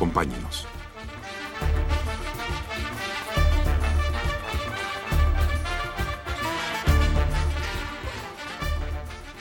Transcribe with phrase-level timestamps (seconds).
[0.00, 0.66] Acompáñenos.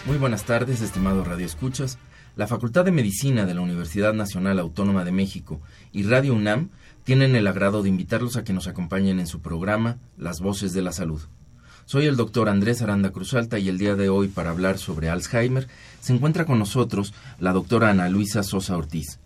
[0.05, 1.97] Muy buenas tardes, estimados radioescuchas.
[2.35, 5.61] La Facultad de Medicina de la Universidad Nacional Autónoma de México
[5.93, 6.71] y Radio UNAM
[7.05, 10.81] tienen el agrado de invitarlos a que nos acompañen en su programa Las Voces de
[10.81, 11.21] la Salud.
[11.85, 15.69] Soy el doctor Andrés Aranda Cruzalta y el día de hoy para hablar sobre Alzheimer
[16.01, 19.19] se encuentra con nosotros la doctora Ana Luisa Sosa Ortiz.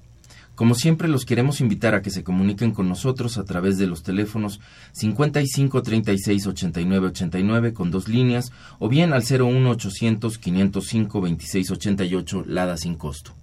[0.56, 4.04] Como siempre, los queremos invitar a que se comuniquen con nosotros a través de los
[4.04, 4.60] teléfonos
[4.92, 12.44] 55 36 89 89 con dos líneas o bien al 01 800 505 26 88
[12.48, 13.34] Lada sin costo.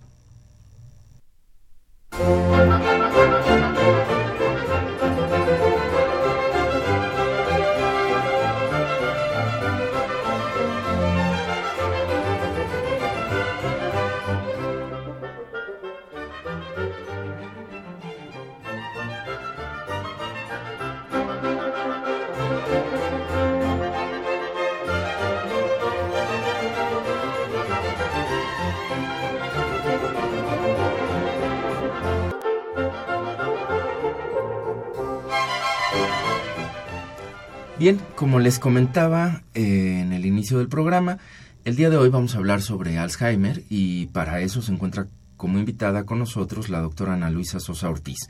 [37.81, 41.17] Bien, como les comentaba eh, en el inicio del programa,
[41.65, 45.07] el día de hoy vamos a hablar sobre Alzheimer y para eso se encuentra
[45.39, 48.29] como invitada con nosotros la doctora Ana Luisa Sosa Ortiz.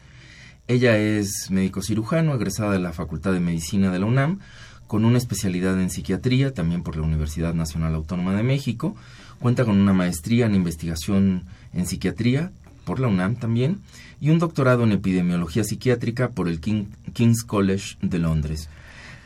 [0.69, 4.39] Ella es médico cirujano, egresada de la Facultad de Medicina de la UNAM,
[4.87, 8.95] con una especialidad en psiquiatría, también por la Universidad Nacional Autónoma de México.
[9.41, 11.43] Cuenta con una maestría en investigación
[11.75, 12.53] en psiquiatría
[12.85, 13.81] por la UNAM también
[14.21, 18.69] y un doctorado en epidemiología psiquiátrica por el King's College de Londres.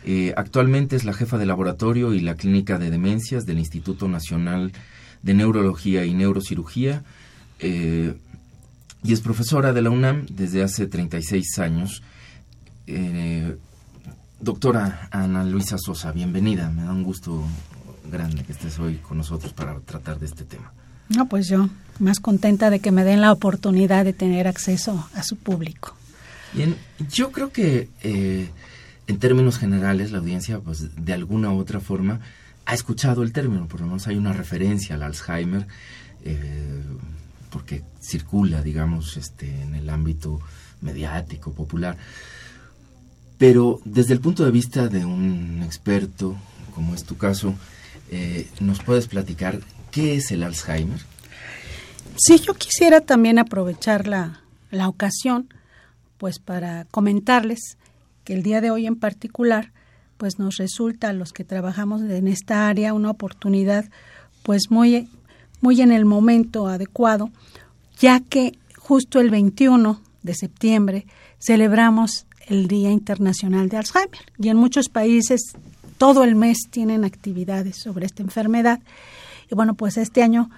[0.06, 4.72] Eh, actualmente es la jefa de laboratorio y la clínica de demencias del Instituto Nacional
[5.22, 7.02] de Neurología y Neurocirugía
[7.58, 8.14] eh,
[9.02, 12.02] y es profesora de la UNAM desde hace 36 años.
[12.86, 13.56] Eh,
[14.40, 16.68] doctora Ana Luisa Sosa, bienvenida.
[16.68, 17.42] Me da un gusto
[18.10, 20.70] grande que estés hoy con nosotros para tratar de este tema.
[21.08, 25.22] No, pues yo más contenta de que me den la oportunidad de tener acceso a
[25.22, 25.96] su público.
[26.52, 26.76] Bien,
[27.10, 27.88] yo creo que
[29.06, 32.20] en términos generales, la audiencia, pues de alguna u otra forma,
[32.66, 35.66] ha escuchado el término, por lo menos hay una referencia al Alzheimer,
[36.24, 36.82] eh,
[37.50, 40.40] porque circula, digamos, este, en el ámbito
[40.80, 41.96] mediático, popular.
[43.38, 46.36] Pero desde el punto de vista de un experto,
[46.74, 47.54] como es tu caso,
[48.10, 49.60] eh, ¿nos puedes platicar
[49.90, 51.00] qué es el Alzheimer?
[52.16, 54.40] Sí, yo quisiera también aprovechar la,
[54.70, 55.52] la ocasión,
[56.16, 57.76] pues para comentarles
[58.24, 59.72] que el día de hoy en particular
[60.16, 63.84] pues nos resulta a los que trabajamos en esta área una oportunidad
[64.42, 65.08] pues muy
[65.60, 67.30] muy en el momento adecuado,
[67.98, 71.06] ya que justo el 21 de septiembre
[71.38, 75.40] celebramos el Día Internacional de Alzheimer y en muchos países
[75.96, 78.80] todo el mes tienen actividades sobre esta enfermedad.
[79.50, 80.50] Y bueno, pues este año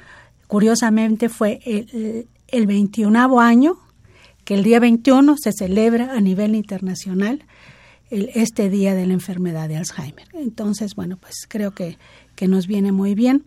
[0.48, 3.78] curiosamente fue el, el 21 año
[4.46, 7.44] que el día 21 se celebra a nivel internacional
[8.10, 10.28] este día de la enfermedad de Alzheimer.
[10.34, 11.98] Entonces, bueno, pues creo que,
[12.36, 13.44] que nos viene muy bien.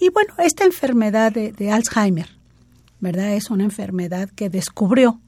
[0.00, 2.30] Y bueno, esta enfermedad de, Alzheimer,
[3.00, 3.34] ¿verdad?
[3.34, 5.20] Es una enfermedad que descubrió,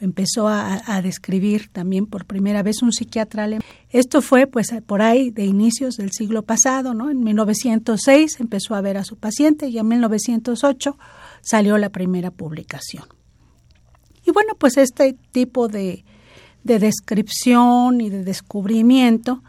[0.00, 3.64] empezó a, a, describir también por primera vez un psiquiatra alemán.
[3.90, 7.08] Esto fue pues por ahí de inicios del siglo pasado, ¿no?
[7.08, 10.98] En 1906 empezó a ver a su paciente y en 1908
[11.40, 13.04] salió la primera publicación.
[14.32, 16.04] Bueno, pues este tipo de,
[16.64, 19.42] de descripción y de descubrimiento,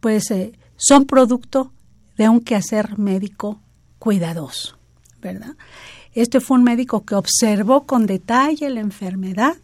[0.00, 1.72] pues eh, son producto
[2.16, 3.60] de un quehacer médico
[3.98, 4.78] cuidadoso,
[5.20, 5.56] ¿verdad?
[6.12, 9.56] Este fue un médico que observó con detalle la enfermedad,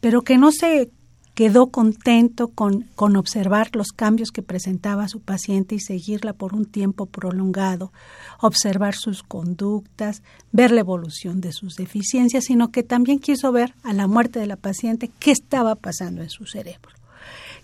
[0.00, 0.90] pero que no se
[1.36, 6.64] quedó contento con, con observar los cambios que presentaba su paciente y seguirla por un
[6.64, 7.92] tiempo prolongado,
[8.40, 13.92] observar sus conductas, ver la evolución de sus deficiencias, sino que también quiso ver a
[13.92, 16.88] la muerte de la paciente qué estaba pasando en su cerebro.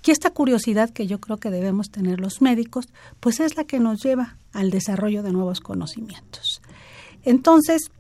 [0.05, 2.91] Y esta curiosidad que yo creo que debemos tener los médicos,
[3.21, 6.61] pues es la que nos lleva al desarrollo de nuevos conocimientos.
[7.25, 7.91] Entonces,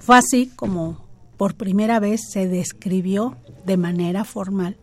[0.00, 1.04] fue así como
[1.36, 4.76] por primera vez se describió de manera formal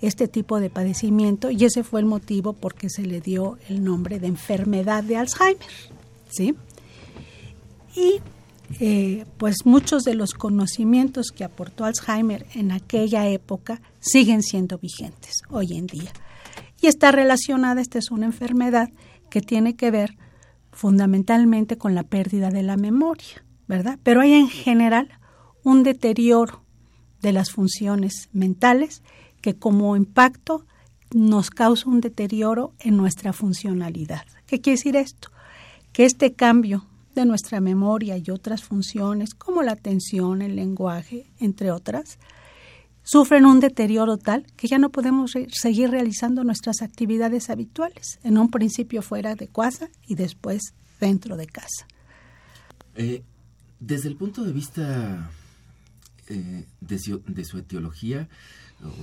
[0.00, 3.82] este tipo de padecimiento y ese fue el motivo por que se le dio el
[3.82, 5.66] nombre de enfermedad de Alzheimer.
[6.28, 6.54] ¿sí?
[7.94, 8.20] Y
[8.80, 15.42] eh, pues muchos de los conocimientos que aportó Alzheimer en aquella época siguen siendo vigentes
[15.50, 16.12] hoy en día.
[16.80, 18.90] Y está relacionada, esta es una enfermedad
[19.30, 20.16] que tiene que ver
[20.72, 23.98] fundamentalmente con la pérdida de la memoria, ¿verdad?
[24.02, 25.08] Pero hay en general
[25.62, 26.64] un deterioro
[27.22, 29.02] de las funciones mentales
[29.44, 30.64] que como impacto
[31.12, 34.24] nos causa un deterioro en nuestra funcionalidad.
[34.46, 35.28] ¿Qué quiere decir esto?
[35.92, 41.70] Que este cambio de nuestra memoria y otras funciones, como la atención, el lenguaje, entre
[41.72, 42.18] otras,
[43.02, 48.50] sufren un deterioro tal que ya no podemos seguir realizando nuestras actividades habituales, en un
[48.50, 51.86] principio fuera de casa y después dentro de casa.
[52.94, 53.22] Eh,
[53.78, 55.30] desde el punto de vista
[56.30, 58.26] eh, de, su, etiología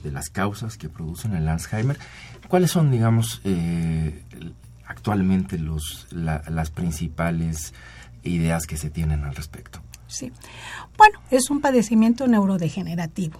[0.03, 1.97] de las causas que producen el Alzheimer,
[2.47, 4.23] ¿cuáles son, digamos, eh,
[4.87, 7.73] actualmente los, las principales
[8.23, 9.81] ideas que se tienen al respecto.
[10.07, 10.31] Sí.
[10.97, 13.39] Bueno, es un padecimiento neurodegenerativo.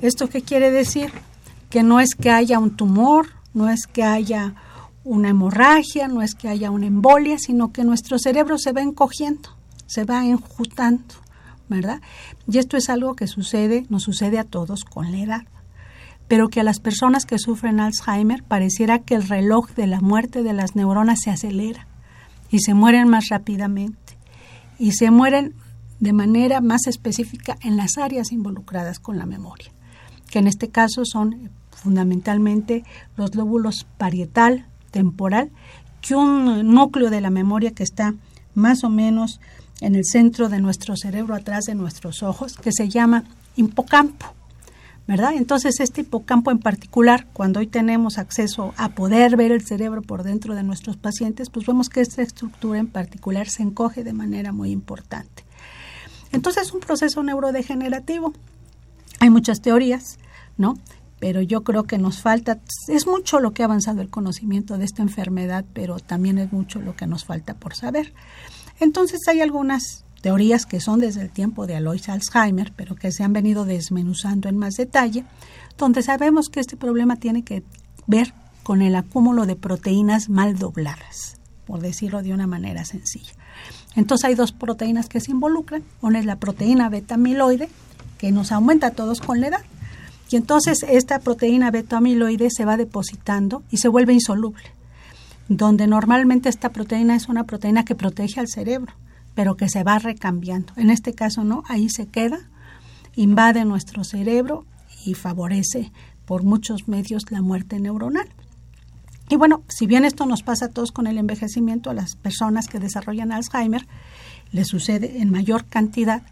[0.00, 1.12] ¿Esto qué quiere decir?
[1.70, 4.54] Que no es que haya un tumor, no es que haya
[5.04, 9.56] una hemorragia, no es que haya una embolia, sino que nuestro cerebro se va encogiendo,
[9.86, 11.14] se va enjutando,
[11.68, 12.00] ¿verdad?
[12.48, 15.42] Y esto es algo que sucede, nos sucede a todos con la edad,
[16.32, 20.42] pero que a las personas que sufren Alzheimer pareciera que el reloj de la muerte
[20.42, 21.86] de las neuronas se acelera
[22.50, 24.16] y se mueren más rápidamente
[24.78, 25.54] y se mueren
[26.00, 29.70] de manera más específica en las áreas involucradas con la memoria,
[30.30, 32.82] que en este caso son fundamentalmente
[33.18, 35.50] los lóbulos parietal, temporal,
[36.00, 38.14] que un núcleo de la memoria que está
[38.54, 39.38] más o menos
[39.82, 43.24] en el centro de nuestro cerebro, atrás de nuestros ojos, que se llama
[43.54, 44.32] hipocampo.
[45.12, 45.34] ¿Verdad?
[45.34, 50.22] Entonces, este hipocampo en particular, cuando hoy tenemos acceso a poder ver el cerebro por
[50.22, 54.52] dentro de nuestros pacientes, pues vemos que esta estructura en particular se encoge de manera
[54.52, 55.44] muy importante.
[56.32, 58.32] Entonces, es un proceso neurodegenerativo.
[59.20, 60.18] Hay muchas teorías,
[60.56, 60.78] ¿no?
[61.20, 64.86] Pero yo creo que nos falta, es mucho lo que ha avanzado el conocimiento de
[64.86, 68.14] esta enfermedad, pero también es mucho lo que nos falta por saber.
[68.80, 73.24] Entonces, hay algunas teorías que son desde el tiempo de Alois Alzheimer, pero que se
[73.24, 75.24] han venido desmenuzando en más detalle,
[75.76, 77.64] donde sabemos que este problema tiene que
[78.06, 78.32] ver
[78.62, 81.36] con el acúmulo de proteínas mal dobladas,
[81.66, 83.32] por decirlo de una manera sencilla.
[83.96, 87.68] Entonces hay dos proteínas que se involucran, una es la proteína beta amiloide,
[88.16, 89.64] que nos aumenta a todos con la edad,
[90.30, 94.62] y entonces esta proteína beta amiloide se va depositando y se vuelve insoluble,
[95.48, 98.94] donde normalmente esta proteína es una proteína que protege al cerebro
[99.34, 100.72] pero que se va recambiando.
[100.76, 102.38] En este caso no, ahí se queda,
[103.14, 104.66] invade nuestro cerebro
[105.04, 105.92] y favorece
[106.24, 108.28] por muchos medios la muerte neuronal.
[109.28, 112.68] Y bueno, si bien esto nos pasa a todos con el envejecimiento, a las personas
[112.68, 113.86] que desarrollan Alzheimer
[114.50, 116.22] les sucede en mayor cantidad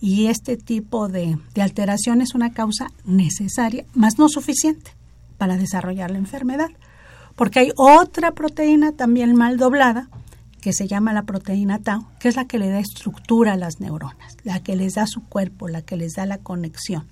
[0.00, 4.92] y este tipo de, de alteración es una causa necesaria, más no suficiente,
[5.36, 6.70] para desarrollar la enfermedad.
[7.36, 10.08] Porque hay otra proteína también mal doblada
[10.68, 13.80] que se llama la proteína tau, que es la que le da estructura a las
[13.80, 17.06] neuronas, la que les da su cuerpo, la que les da la conexión.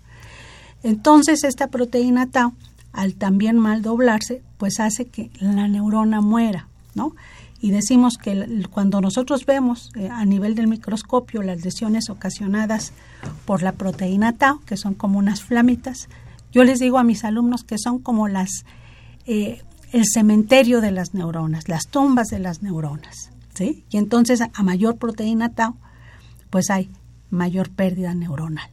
[0.82, 2.52] Entonces, esta proteína tau,
[2.92, 7.16] al también mal doblarse, pues hace que la neurona muera, ¿no?
[7.58, 12.92] Y decimos que cuando nosotros vemos eh, a nivel del microscopio las lesiones ocasionadas
[13.46, 16.10] por la proteína tau, que son como unas flamitas,
[16.52, 18.66] yo les digo a mis alumnos que son como las
[19.24, 23.30] eh, el cementerio de las neuronas, las tumbas de las neuronas.
[23.64, 25.76] Y entonces a mayor proteína tau,
[26.50, 26.90] pues hay
[27.30, 28.70] mayor pérdida neuronal.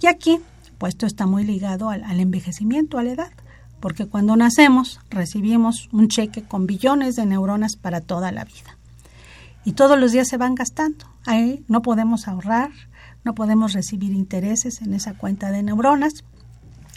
[0.00, 0.38] Y aquí,
[0.78, 3.32] pues esto está muy ligado al, al envejecimiento, a la edad,
[3.80, 8.76] porque cuando nacemos recibimos un cheque con billones de neuronas para toda la vida.
[9.64, 11.06] Y todos los días se van gastando.
[11.24, 12.70] Ahí no podemos ahorrar,
[13.24, 16.24] no podemos recibir intereses en esa cuenta de neuronas,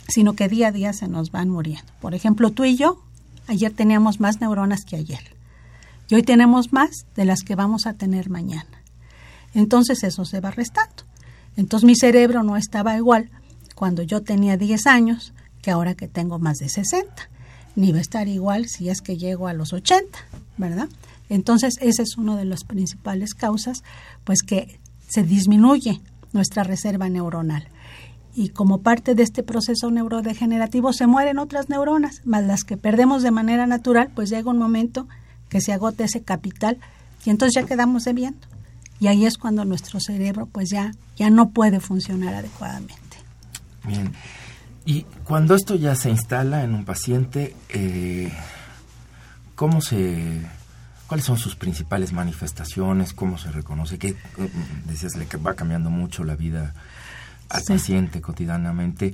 [0.07, 1.91] sino que día a día se nos van muriendo.
[1.99, 3.03] Por ejemplo, tú y yo,
[3.47, 5.38] ayer teníamos más neuronas que ayer.
[6.09, 8.83] Y hoy tenemos más de las que vamos a tener mañana.
[9.53, 11.03] Entonces eso se va restando.
[11.55, 13.29] Entonces mi cerebro no estaba igual
[13.75, 17.29] cuando yo tenía 10 años que ahora que tengo más de 60.
[17.75, 20.17] Ni va a estar igual si es que llego a los 80,
[20.57, 20.89] ¿verdad?
[21.29, 23.83] Entonces esa es una de las principales causas,
[24.23, 26.01] pues que se disminuye
[26.33, 27.67] nuestra reserva neuronal.
[28.33, 33.21] Y como parte de este proceso neurodegenerativo se mueren otras neuronas, más las que perdemos
[33.21, 35.07] de manera natural, pues llega un momento
[35.49, 36.77] que se agote ese capital
[37.25, 38.47] y entonces ya quedamos debiendo.
[38.99, 43.17] y ahí es cuando nuestro cerebro pues ya, ya no puede funcionar adecuadamente.
[43.85, 44.13] Bien,
[44.85, 48.31] y cuando esto ya se instala en un paciente, eh,
[49.55, 50.41] ¿cómo se,
[51.07, 53.13] ¿cuáles son sus principales manifestaciones?
[53.13, 53.99] ¿Cómo se reconoce?
[53.99, 54.15] que
[54.85, 56.73] decías que va cambiando mucho la vida
[57.49, 59.13] al paciente cotidianamente.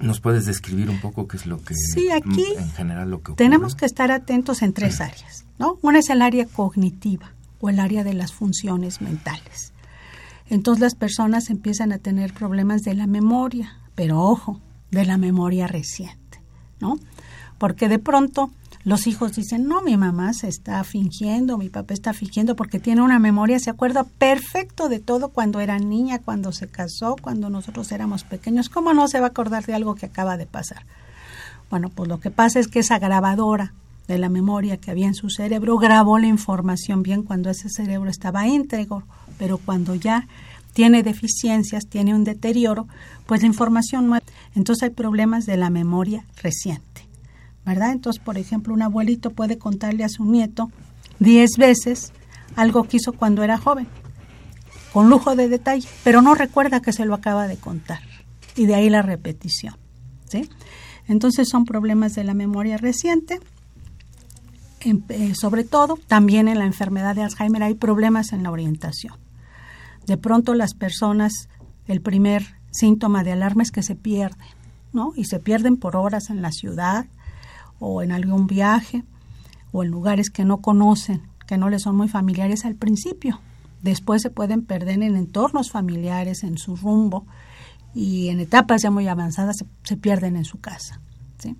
[0.00, 3.32] ¿Nos puedes describir un poco qué es lo que sí, aquí en general lo que
[3.32, 5.78] tenemos que estar atentos en tres áreas, ¿no?
[5.82, 9.72] Una es el área cognitiva o el área de las funciones mentales.
[10.48, 15.66] Entonces las personas empiezan a tener problemas de la memoria, pero ojo, de la memoria
[15.66, 16.40] reciente,
[16.80, 16.98] ¿no?
[17.58, 18.50] Porque de pronto
[18.88, 23.02] los hijos dicen, no, mi mamá se está fingiendo, mi papá está fingiendo porque tiene
[23.02, 27.92] una memoria, se acuerda perfecto de todo cuando era niña, cuando se casó, cuando nosotros
[27.92, 28.70] éramos pequeños.
[28.70, 30.86] ¿Cómo no se va a acordar de algo que acaba de pasar?
[31.68, 33.74] Bueno, pues lo que pasa es que esa grabadora
[34.06, 38.08] de la memoria que había en su cerebro grabó la información bien cuando ese cerebro
[38.08, 39.02] estaba íntegro,
[39.36, 40.26] pero cuando ya
[40.72, 42.88] tiene deficiencias, tiene un deterioro,
[43.26, 44.18] pues la información no...
[44.54, 47.07] Entonces hay problemas de la memoria reciente,
[47.64, 47.92] ¿verdad?
[47.92, 50.70] Entonces, por ejemplo, un abuelito puede contarle a su nieto
[51.18, 52.12] diez veces
[52.56, 53.86] algo que hizo cuando era joven,
[54.92, 58.00] con lujo de detalle, pero no recuerda que se lo acaba de contar.
[58.56, 59.76] Y de ahí la repetición,
[60.28, 60.48] ¿sí?
[61.06, 63.40] Entonces son problemas de la memoria reciente.
[64.80, 69.14] Eh, sobre todo, también en la enfermedad de Alzheimer hay problemas en la orientación.
[70.06, 71.32] De pronto las personas,
[71.86, 74.46] el primer síntoma de alarma es que se pierden,
[74.92, 75.12] ¿no?
[75.16, 77.06] Y se pierden por horas en la ciudad
[77.78, 79.04] o en algún viaje
[79.72, 83.40] o en lugares que no conocen, que no les son muy familiares al principio.
[83.82, 87.26] Después se pueden perder en entornos familiares, en su rumbo
[87.94, 91.00] y en etapas ya muy avanzadas se, pierden en su casa.
[91.38, 91.56] ¿sí?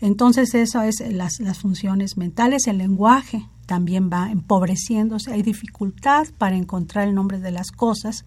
[0.00, 6.56] Entonces eso es las, las funciones mentales, el lenguaje también va empobreciéndose, hay dificultad para
[6.56, 8.24] encontrar el nombre de las cosas.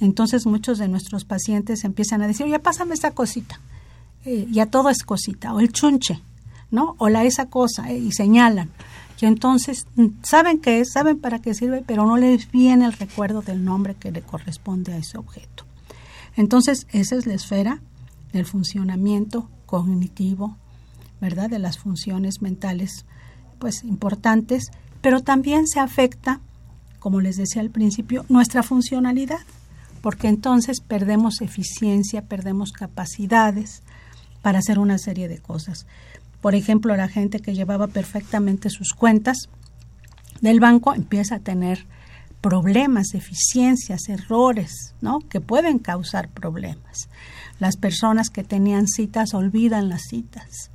[0.00, 3.60] Entonces muchos de nuestros pacientes empiezan a decir, oye, pásame esa cosita.
[4.24, 6.20] Eh, ya todo es cosita, o el chunche,
[6.70, 6.94] ¿no?
[6.98, 8.70] O la esa cosa, eh, y señalan.
[9.20, 12.92] Y entonces mm, saben qué es, saben para qué sirve, pero no les viene el
[12.92, 15.64] recuerdo del nombre que le corresponde a ese objeto.
[16.36, 17.80] Entonces, esa es la esfera
[18.32, 20.56] del funcionamiento cognitivo,
[21.20, 21.50] ¿verdad?
[21.50, 23.04] De las funciones mentales
[23.58, 24.70] pues importantes,
[25.00, 26.40] pero también se afecta,
[27.00, 29.40] como les decía al principio, nuestra funcionalidad,
[30.00, 33.82] porque entonces perdemos eficiencia, perdemos capacidades
[34.42, 35.86] para hacer una serie de cosas.
[36.40, 39.48] Por ejemplo, la gente que llevaba perfectamente sus cuentas
[40.40, 41.84] del banco empieza a tener
[42.40, 45.18] problemas, deficiencias, errores, ¿no?
[45.28, 47.08] que pueden causar problemas.
[47.58, 50.70] Las personas que tenían citas olvidan las citas.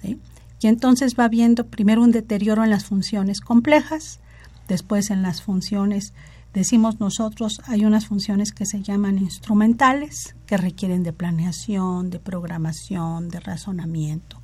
[0.00, 0.18] ¿sí?
[0.60, 4.20] Y entonces va viendo primero un deterioro en las funciones complejas,
[4.66, 6.14] después en las funciones,
[6.54, 13.28] decimos nosotros, hay unas funciones que se llaman instrumentales, que requieren de planeación, de programación,
[13.28, 14.40] de razonamiento.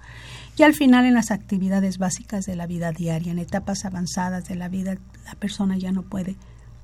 [0.59, 4.57] Y al final en las actividades básicas de la vida diaria, en etapas avanzadas de
[4.57, 6.37] la vida, la persona ya no puede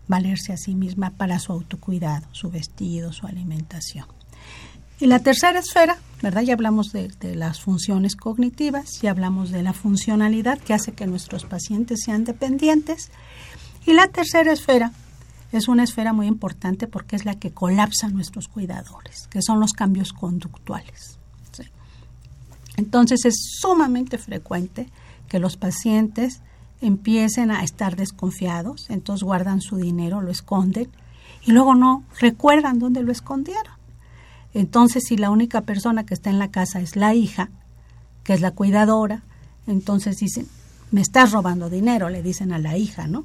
[0.08, 4.06] valerse a sí misma para su autocuidado, su vestido, su alimentación.
[4.98, 6.42] Y la tercera esfera, ¿verdad?
[6.42, 11.44] Ya hablamos de, las funciones cognitivas, ya hablamos de la funcionalidad que hace que nuestros
[11.44, 13.10] pacientes sean dependientes.
[13.84, 14.92] Y la tercera esfera
[15.52, 19.72] es una esfera muy importante porque es la que colapsa nuestros cuidadores, que son los
[19.72, 21.18] cambios conductuales.
[22.76, 24.90] Entonces es sumamente frecuente
[25.28, 26.42] que los pacientes
[26.80, 30.90] empiecen a estar desconfiados, entonces guardan su dinero, lo esconden
[31.44, 33.74] y luego no recuerdan dónde lo escondieron.
[34.52, 37.50] Entonces, si la única persona que está en la casa es la hija,
[38.24, 39.22] que es la cuidadora,
[39.66, 40.48] entonces dicen,
[40.90, 43.24] me estás robando dinero, le dicen a la hija, ¿no?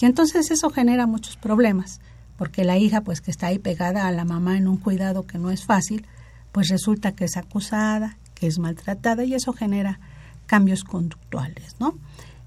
[0.00, 2.00] Y entonces eso genera muchos problemas,
[2.36, 5.38] porque la hija, pues que está ahí pegada a la mamá en un cuidado que
[5.38, 6.06] no es fácil,
[6.52, 10.00] pues resulta que es acusada, que es maltratada y eso genera
[10.46, 11.98] cambios conductuales, ¿no?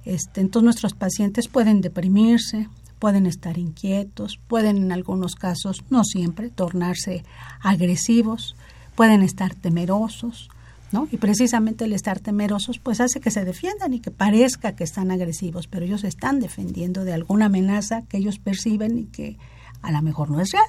[0.05, 6.49] Este, entonces nuestros pacientes pueden deprimirse, pueden estar inquietos, pueden en algunos casos, no siempre,
[6.49, 7.23] tornarse
[7.61, 8.55] agresivos,
[8.95, 10.49] pueden estar temerosos,
[10.91, 11.07] ¿no?
[11.11, 15.11] Y precisamente el estar temerosos pues hace que se defiendan y que parezca que están
[15.11, 19.37] agresivos, pero ellos están defendiendo de alguna amenaza que ellos perciben y que
[19.81, 20.65] a lo mejor no es real.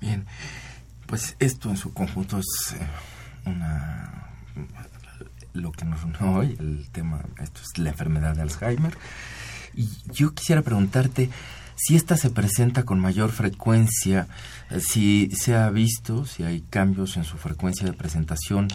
[0.00, 0.26] Bien,
[1.06, 2.86] pues esto en su conjunto es eh,
[3.46, 4.24] una
[5.54, 8.96] lo que nos une hoy, el tema, esto es la enfermedad de Alzheimer.
[9.74, 11.30] Y yo quisiera preguntarte
[11.76, 14.26] si esta se presenta con mayor frecuencia,
[14.70, 18.68] eh, si se ha visto, si hay cambios en su frecuencia de presentación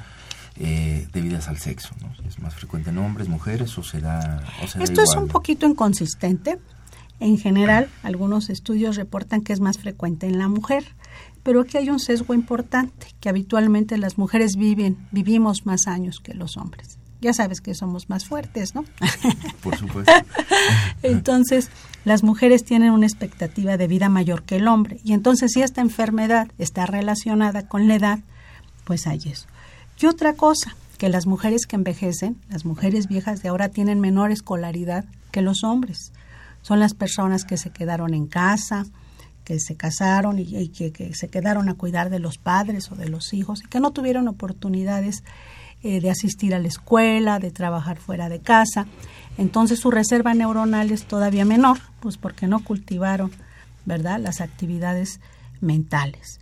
[0.60, 2.12] eh, debidas al sexo, ¿no?
[2.28, 4.44] Es más frecuente en hombres, mujeres o será...
[4.80, 6.60] Esto es un poquito inconsistente.
[7.22, 10.84] En general, algunos estudios reportan que es más frecuente en la mujer,
[11.44, 16.34] pero aquí hay un sesgo importante, que habitualmente las mujeres viven, vivimos más años que
[16.34, 16.98] los hombres.
[17.22, 18.84] Ya sabes que somos más fuertes, ¿no?
[19.64, 20.12] Por supuesto.
[21.04, 21.70] entonces,
[22.04, 25.00] las mujeres tienen una expectativa de vida mayor que el hombre.
[25.06, 28.20] Y entonces, si esta enfermedad está relacionada con la edad,
[28.84, 29.48] pues hay eso.
[30.02, 34.32] Y otra cosa, que las mujeres que envejecen, las mujeres viejas de ahora tienen menor
[34.32, 36.12] escolaridad que los hombres
[36.62, 38.86] son las personas que se quedaron en casa,
[39.44, 43.34] que se casaron y, que, se quedaron a cuidar de los padres o de los
[43.34, 45.24] hijos y que no tuvieron oportunidades
[45.82, 48.86] eh, de asistir a la escuela, de trabajar fuera de casa.
[49.38, 53.32] Entonces su reserva neuronal es todavía menor, pues porque no cultivaron,
[53.86, 55.20] ¿verdad?, las actividades
[55.62, 56.40] mentales.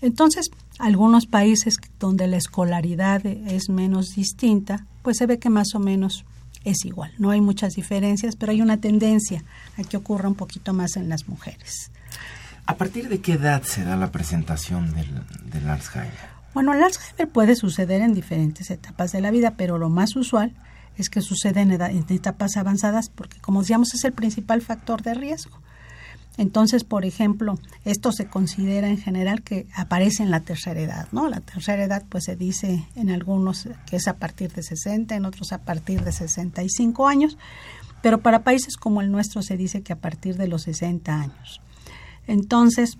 [0.00, 5.80] Entonces, algunos países donde la escolaridad es menos distinta, pues se ve que más o
[5.80, 6.24] menos
[6.64, 7.12] es igual.
[7.18, 9.42] No hay muchas diferencias, pero hay una tendencia
[9.76, 11.90] a que ocurra un poquito más en las mujeres.
[12.66, 16.12] ¿A partir de qué edad se da la presentación del, Alzheimer?
[16.54, 20.54] Bueno, el Alzheimer puede suceder en diferentes etapas de la vida, pero lo más usual
[20.96, 25.58] es que sucede en etapas avanzadas porque, como decíamos, es el principal factor de riesgo.
[26.38, 31.28] Entonces, por ejemplo, esto se considera en general que aparece en la tercera edad, ¿no?
[31.28, 35.24] La tercera edad, pues se dice en algunos que es a partir de 60, en
[35.24, 37.36] otros a partir de 65 años,
[38.02, 41.60] pero para países como el nuestro se dice que a partir de los 60 años.
[42.28, 42.98] Entonces,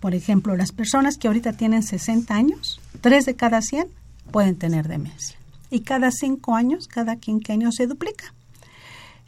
[0.00, 3.88] por ejemplo, las personas que ahorita tienen 60 años, 3 de cada 100
[4.30, 5.36] pueden tener demencia.
[5.68, 8.32] Y cada 5 años, cada quinquenio se duplica.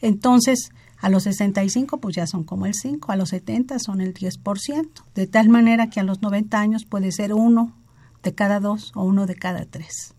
[0.01, 4.15] Entonces, a los 65 pues ya son como el 5, a los 70 son el
[4.15, 7.75] 10%, de tal manera que a los 90 años puede ser uno
[8.23, 10.15] de cada dos o uno de cada tres.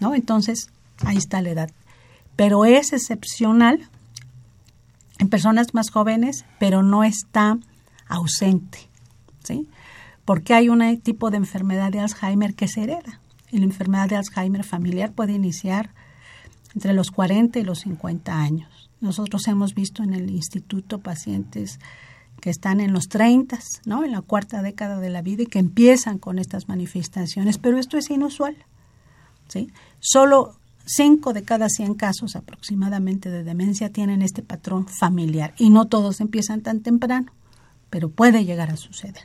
[0.00, 0.14] ¿no?
[0.14, 0.70] Entonces,
[1.04, 1.70] ahí está la edad.
[2.36, 3.88] Pero es excepcional
[5.18, 7.58] en personas más jóvenes, pero no está
[8.08, 8.78] ausente,
[9.44, 9.68] ¿sí?
[10.24, 13.20] Porque hay un tipo de enfermedad de Alzheimer que se hereda.
[13.50, 15.90] Y la enfermedad de Alzheimer familiar puede iniciar
[16.74, 18.90] entre los 40 y los 50 años.
[19.04, 21.78] Nosotros hemos visto en el instituto pacientes
[22.40, 24.02] que están en los 30, ¿no?
[24.02, 27.98] En la cuarta década de la vida y que empiezan con estas manifestaciones, pero esto
[27.98, 28.56] es inusual.
[29.48, 29.70] ¿sí?
[30.00, 35.84] Solo 5 de cada 100 casos aproximadamente de demencia tienen este patrón familiar y no
[35.84, 37.30] todos empiezan tan temprano,
[37.90, 39.24] pero puede llegar a suceder.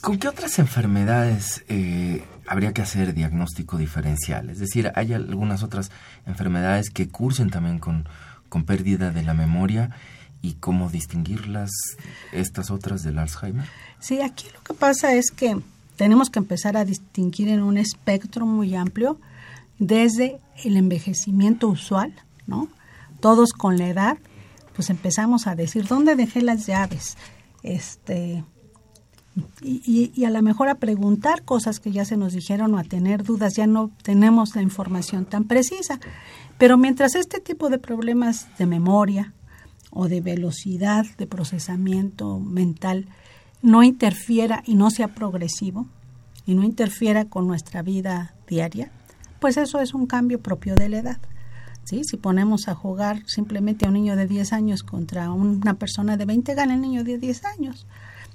[0.00, 4.50] ¿Con qué otras enfermedades eh, habría que hacer diagnóstico diferencial.
[4.50, 5.90] Es decir, hay algunas otras
[6.26, 8.06] enfermedades que cursen también con,
[8.48, 9.90] con pérdida de la memoria
[10.42, 11.70] y cómo distinguirlas
[12.32, 13.66] estas otras del Alzheimer.
[13.98, 15.58] Sí, aquí lo que pasa es que
[15.96, 19.18] tenemos que empezar a distinguir en un espectro muy amplio
[19.78, 22.14] desde el envejecimiento usual,
[22.46, 22.68] ¿no?
[23.20, 24.18] Todos con la edad,
[24.74, 27.16] pues empezamos a decir, ¿dónde dejé las llaves?
[27.62, 28.44] Este,
[29.60, 33.24] y, a lo mejor a preguntar cosas que ya se nos dijeron o a tener
[33.24, 35.98] dudas, ya no tenemos la información tan precisa.
[36.58, 39.32] Pero mientras este tipo de problemas de memoria
[39.90, 43.08] o de velocidad de procesamiento mental
[43.60, 45.86] no interfiera y no sea progresivo
[46.46, 48.92] y no interfiera con nuestra vida diaria,
[49.40, 51.18] pues eso es un cambio propio de la edad.
[51.82, 52.02] ¿Sí?
[52.04, 56.24] Si ponemos a jugar simplemente a un niño de 10 años contra una persona de
[56.24, 57.86] 20, gana el niño de 10 años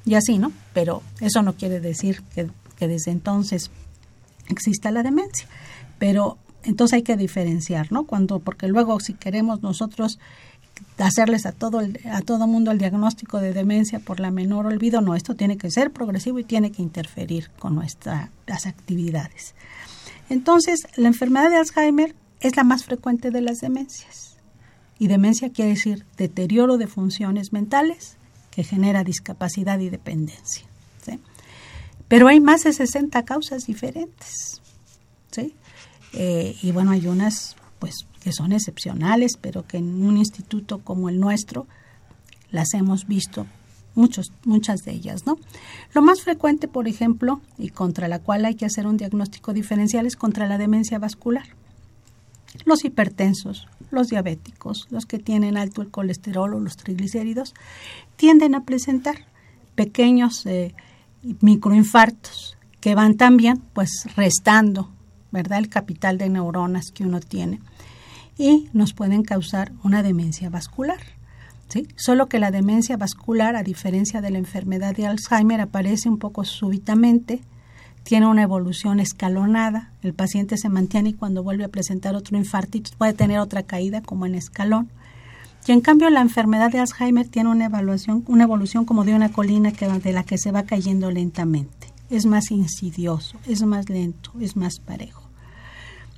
[0.09, 0.51] y así, ¿no?
[0.73, 3.69] Pero eso no quiere decir que, desde entonces
[4.47, 5.47] exista la demencia.
[5.99, 8.05] Pero entonces hay que diferenciar, ¿no?
[8.05, 10.17] Cuando, porque luego si queremos nosotros
[10.97, 15.13] hacerles a todo a todo mundo el diagnóstico de demencia por la menor olvido, no,
[15.13, 18.31] esto tiene que ser progresivo y tiene que interferir con nuestras
[18.65, 19.53] actividades.
[20.27, 24.37] Entonces, la enfermedad de Alzheimer es la más frecuente de las demencias.
[24.97, 28.17] Y demencia quiere decir deterioro de funciones mentales
[28.51, 30.65] que genera discapacidad y dependencia.
[32.07, 34.61] Pero hay más de 60 causas diferentes.
[36.13, 41.07] Eh, y bueno, hay unas pues que son excepcionales, pero que en un instituto como
[41.07, 41.67] el nuestro
[42.51, 43.45] las hemos visto
[43.95, 45.37] muchos, muchas de ellas, ¿no?
[45.93, 50.05] Lo más frecuente, por ejemplo, y contra la cual hay que hacer un diagnóstico diferencial
[50.05, 51.45] es contra la demencia vascular.
[52.65, 57.53] Los hipertensos, los diabéticos, los que tienen alto el colesterol o los triglicéridos,
[58.15, 59.25] tienden a presentar
[59.75, 60.73] pequeños eh,
[61.41, 64.89] microinfartos que van también pues restando,
[65.31, 65.59] ¿verdad?
[65.59, 67.59] El capital de neuronas que uno tiene
[68.37, 70.99] y nos pueden causar una demencia vascular.
[71.67, 71.87] ¿Sí?
[71.97, 76.43] Solo que la demencia vascular, a diferencia de la enfermedad de Alzheimer, aparece un poco
[76.43, 77.41] súbitamente,
[78.03, 82.79] tiene una evolución escalonada, el paciente se mantiene y cuando vuelve a presentar otro infarto
[82.97, 84.89] puede tener otra caída como en escalón.
[85.67, 89.29] Y en cambio la enfermedad de Alzheimer tiene una evaluación, una evolución como de una
[89.29, 91.93] colina que, de la que se va cayendo lentamente.
[92.09, 95.29] Es más insidioso, es más lento, es más parejo.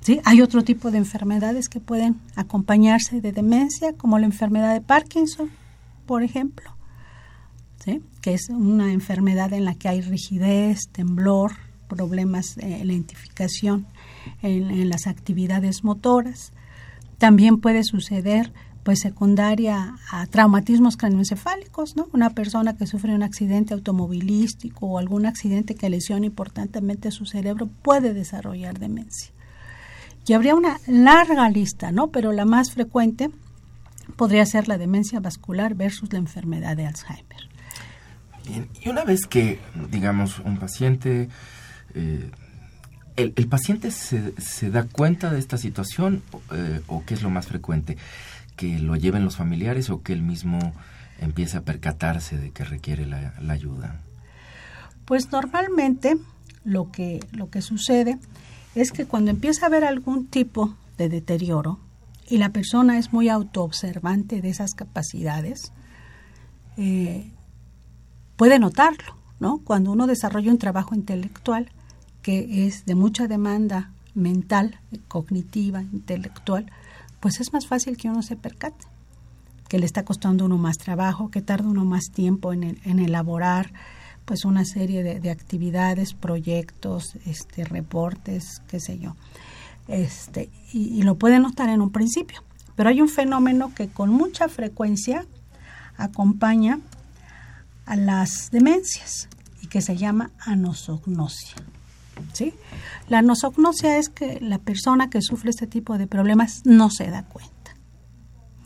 [0.00, 0.20] ¿Sí?
[0.24, 5.50] Hay otro tipo de enfermedades que pueden acompañarse de demencia, como la enfermedad de Parkinson,
[6.06, 6.74] por ejemplo,
[7.84, 8.02] ¿sí?
[8.20, 11.52] que es una enfermedad en la que hay rigidez, temblor,
[11.92, 13.86] problemas de identificación
[14.42, 16.52] en, las actividades motoras.
[17.18, 18.52] También puede suceder
[18.82, 22.08] pues secundaria a traumatismos craneoencefálicos, ¿no?
[22.12, 27.68] Una persona que sufre un accidente automovilístico o algún accidente que lesione importantemente su cerebro
[27.82, 29.30] puede desarrollar demencia.
[30.26, 32.08] Y habría una larga lista, ¿no?
[32.08, 33.30] Pero la más frecuente
[34.16, 37.48] podría ser la demencia vascular versus la enfermedad de Alzheimer.
[38.46, 41.28] Bien, y una vez que, digamos, un paciente
[41.94, 42.30] eh,
[43.16, 47.96] el, paciente se, da cuenta de esta situación eh, o qué es lo más frecuente?
[48.56, 50.72] ¿Que lo lleven los familiares o que él mismo
[51.18, 54.00] empieza a percatarse de que requiere la, ayuda?
[55.04, 56.16] Pues normalmente
[56.64, 58.18] lo que, lo que sucede
[58.74, 61.78] es que cuando empieza a haber algún tipo de deterioro
[62.28, 65.72] y la persona es muy autoobservante de esas capacidades,
[66.76, 67.30] eh,
[68.36, 69.58] puede notarlo, ¿no?
[69.58, 71.70] Cuando uno desarrolla un trabajo intelectual,
[72.22, 76.70] que es de mucha demanda mental, cognitiva, intelectual,
[77.20, 78.86] pues es más fácil que uno se percate,
[79.68, 83.72] que le está costando uno más trabajo, que tarda uno más tiempo en, en elaborar
[84.24, 89.16] pues una serie de, actividades, proyectos, este, reportes, qué sé yo.
[89.88, 92.42] Este, y, y lo puede notar en un principio.
[92.76, 95.26] Pero hay un fenómeno que con mucha frecuencia
[95.96, 96.78] acompaña
[97.84, 99.28] a las demencias
[99.60, 101.56] y que se llama anosognosia.
[103.08, 107.24] La nosognosia es que la persona que sufre este tipo de problemas no se da
[107.24, 107.74] cuenta,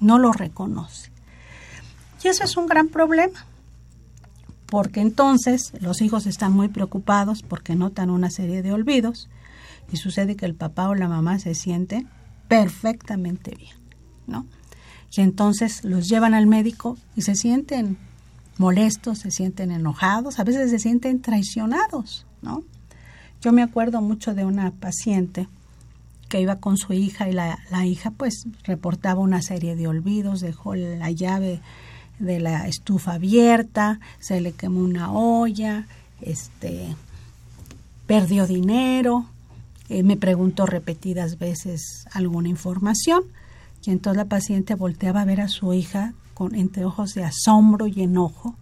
[0.01, 1.11] no lo reconoce.
[2.23, 3.47] Y eso es un gran problema,
[4.67, 9.29] porque entonces los hijos están muy preocupados porque notan una serie de olvidos
[9.93, 12.09] y sucede que el papá o la mamá se sienten
[12.49, 13.77] perfectamente bien,
[14.27, 14.47] ¿no?
[15.17, 17.97] Y entonces los llevan al médico y se sienten
[18.59, 22.65] molestos, se sienten enojados, a veces se sienten traicionados, ¿no?
[23.43, 25.49] Yo me acuerdo mucho de una paciente
[26.29, 30.75] que iba con su hija y la, hija pues reportaba una serie de olvidos, dejó
[30.75, 31.61] la llave
[32.19, 35.87] de la estufa abierta, se le quemó una olla,
[36.21, 36.97] este
[38.07, 39.27] perdió dinero,
[39.89, 43.23] eh, me preguntó repetidas veces alguna información
[43.85, 47.87] y entonces la paciente volteaba a ver a su hija con entre ojos de asombro
[47.87, 48.57] y enojo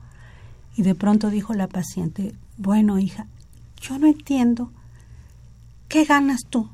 [0.76, 3.26] y de pronto dijo la paciente, bueno hija,
[3.84, 4.72] yo no entiendo
[5.88, 6.70] qué ganas tú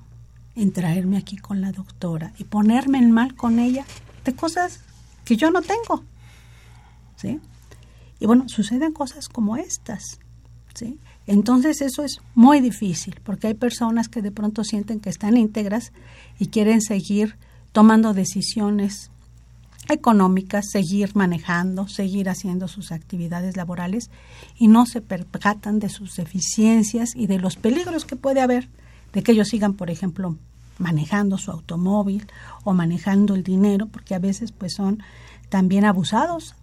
[0.55, 3.85] en traerme aquí con la doctora y ponerme en mal con ella
[4.25, 4.81] de cosas
[5.25, 6.05] que yo no tengo.
[7.17, 7.41] ¿Sí?
[8.21, 10.21] Y bueno, suceden cosas como estas.
[10.75, 10.99] ¿sí?
[11.27, 15.93] Entonces eso es muy difícil porque hay personas que de pronto sienten que están íntegras
[16.39, 17.37] y quieren seguir
[17.73, 19.10] tomando decisiones
[19.93, 24.11] económicas, seguir manejando, seguir haciendo sus actividades laborales
[24.57, 28.69] y no se percatan de sus deficiencias y de los peligros que puede haber
[29.13, 30.37] de que ellos sigan, por ejemplo,
[30.79, 32.27] manejando su automóvil
[32.65, 35.03] o manejando el dinero, porque a veces pues son
[35.49, 36.55] también abusados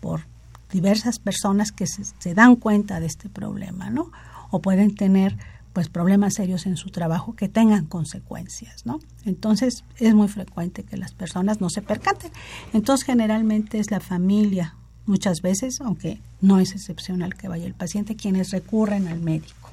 [0.00, 0.22] por
[0.70, 4.10] diversas personas que se, se dan cuenta de este problema, ¿no?
[4.50, 5.36] O pueden tener
[5.76, 8.98] pues problemas serios en su trabajo que tengan consecuencias, ¿no?
[9.26, 12.32] Entonces es muy frecuente que las personas no se percaten.
[12.72, 18.16] Entonces generalmente es la familia, muchas veces, aunque no es excepcional que vaya el paciente,
[18.16, 19.68] quienes recurren al médico.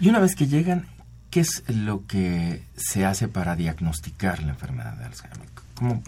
[0.00, 0.86] Y una vez que llegan,
[1.30, 5.48] ¿qué es lo que se hace para diagnosticar la enfermedad de Alzheimer?
[5.76, 6.02] ¿Cómo,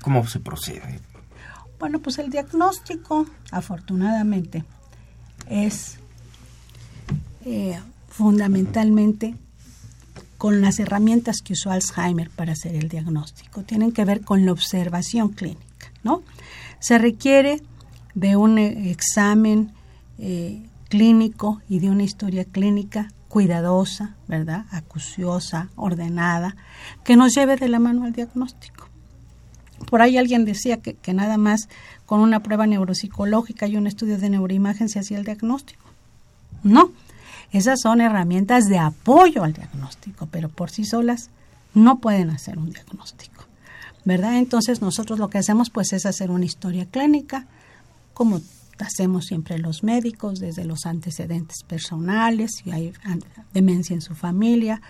[0.00, 0.98] cómo se procede?
[1.78, 4.64] Bueno, pues el diagnóstico, afortunadamente,
[5.46, 5.98] es
[7.44, 7.78] eh,
[8.12, 9.34] fundamentalmente
[10.36, 13.62] con las herramientas que usó Alzheimer para hacer el diagnóstico.
[13.62, 16.22] Tienen que ver con la observación clínica, ¿no?
[16.78, 17.62] Se requiere
[18.14, 19.72] de un eh, examen
[20.18, 24.66] eh, clínico y de una historia clínica cuidadosa, ¿verdad?
[24.70, 26.56] Acuciosa, ordenada,
[27.04, 28.88] que nos lleve de la mano al diagnóstico.
[29.88, 31.68] Por ahí alguien decía que, que nada más
[32.04, 35.84] con una prueba neuropsicológica y un estudio de neuroimagen se hacía el diagnóstico.
[36.62, 36.92] No,
[37.52, 41.30] esas son herramientas de apoyo al diagnóstico, pero por sí solas
[41.74, 43.44] no pueden hacer un diagnóstico.
[44.04, 44.38] ¿Verdad?
[44.38, 47.46] Entonces nosotros lo que hacemos pues es hacer una historia clínica,
[48.14, 48.40] como
[48.78, 52.92] hacemos siempre los médicos, desde los antecedentes personales, si hay
[53.54, 54.80] demencia en su familia,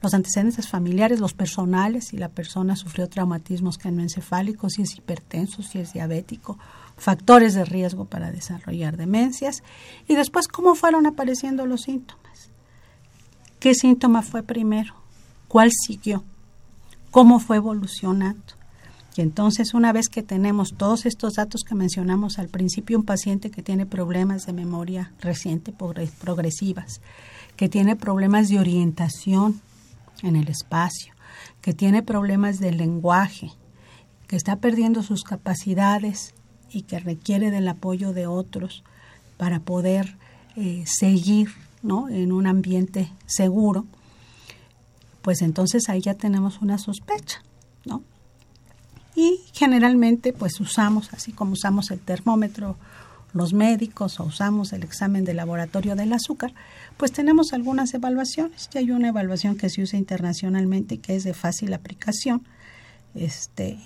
[0.00, 5.78] los antecedentes familiares, los personales, si la persona sufrió traumatismos canoencefálicos, si es hipertenso, si
[5.78, 6.58] es diabético,
[7.02, 9.64] factores de riesgo para desarrollar demencias,
[10.06, 12.50] y después cómo fueron apareciendo los síntomas.
[13.58, 14.94] ¿Qué síntoma fue primero?
[15.48, 16.22] ¿Cuál siguió?
[17.10, 18.54] ¿Cómo fue evolucionando?
[19.16, 23.50] Y entonces, una vez que tenemos todos estos datos que mencionamos al principio, un paciente
[23.50, 27.00] que tiene problemas de memoria reciente progresivas,
[27.56, 29.60] que tiene problemas de orientación
[30.22, 31.14] en el espacio,
[31.60, 33.50] que tiene problemas de lenguaje,
[34.28, 36.32] que está perdiendo sus capacidades
[36.72, 38.82] y que requiere del apoyo de otros
[39.36, 40.16] para poder
[40.56, 41.50] eh, seguir
[41.82, 42.08] ¿no?
[42.08, 43.86] en un ambiente seguro,
[45.22, 47.42] pues entonces ahí ya tenemos una sospecha,
[47.84, 48.02] ¿no?
[49.14, 52.76] y generalmente pues usamos, así como usamos el termómetro
[53.32, 56.52] los médicos o usamos el examen de laboratorio del azúcar,
[56.96, 58.68] pues tenemos algunas evaluaciones.
[58.70, 62.46] Ya hay una evaluación que se usa internacionalmente y que es de fácil aplicación
[63.14, 63.78] este,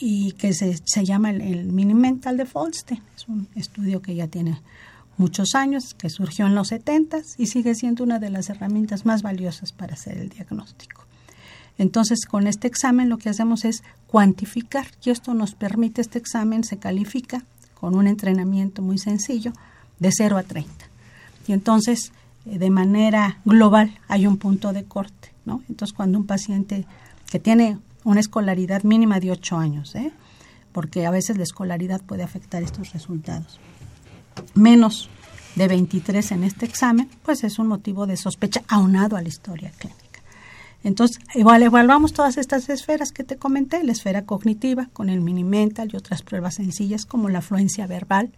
[0.00, 3.02] y que se, se llama el, Mini Mental de Folstein.
[3.16, 4.60] Es un estudio que ya tiene
[5.16, 9.22] muchos años, que surgió en los 70 y sigue siendo una de las herramientas más
[9.22, 11.04] valiosas para hacer el diagnóstico.
[11.78, 16.64] Entonces, con este examen lo que hacemos es cuantificar y esto nos permite, este examen
[16.64, 19.52] se califica con un entrenamiento muy sencillo
[19.98, 20.70] de 0 a 30.
[21.48, 22.12] Y entonces,
[22.46, 25.62] eh, de manera global, hay un punto de corte, ¿no?
[25.68, 26.86] Entonces, cuando un paciente
[27.30, 30.12] que tiene una escolaridad mínima de 8 años, ¿eh?
[30.72, 33.60] porque a veces la escolaridad puede afectar estos resultados,
[34.54, 35.10] menos
[35.54, 39.70] de 23 en este examen, pues es un motivo de sospecha aunado a la historia
[39.76, 40.02] clínica.
[40.84, 45.44] Entonces, igual evaluamos todas estas esferas que te comenté, la esfera cognitiva con el mini
[45.44, 48.32] mental y otras pruebas sencillas como la afluencia verbal,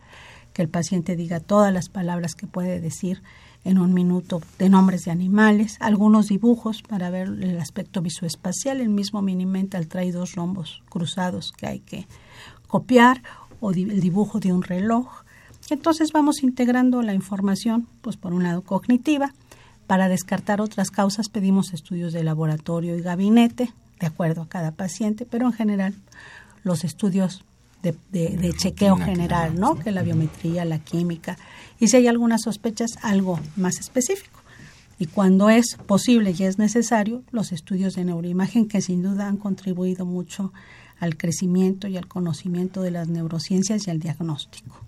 [0.53, 3.22] que el paciente diga todas las palabras que puede decir
[3.64, 8.90] en un minuto de nombres de animales, algunos dibujos para ver el aspecto visoespacial, el
[8.90, 12.07] mismo mini mental trae dos rombos cruzados que hay que
[12.66, 13.22] copiar
[13.61, 15.09] o el dibujo de un reloj.
[15.70, 19.33] Entonces vamos integrando la información, pues por un lado cognitiva,
[19.87, 25.27] para descartar otras causas pedimos estudios de laboratorio y gabinete, de acuerdo a cada paciente,
[25.27, 25.94] pero en general
[26.62, 27.44] los estudios
[27.92, 29.77] de, chequeo general, ¿no?
[29.79, 31.37] Que la biometría, la química,
[31.79, 34.40] y si hay algunas sospechas, algo más específico.
[34.99, 39.37] Y cuando es posible y es necesario, los estudios de neuroimagen que sin duda han
[39.37, 40.53] contribuido mucho
[41.01, 44.81] al crecimiento y al conocimiento de las neurociencias y al diagnóstico.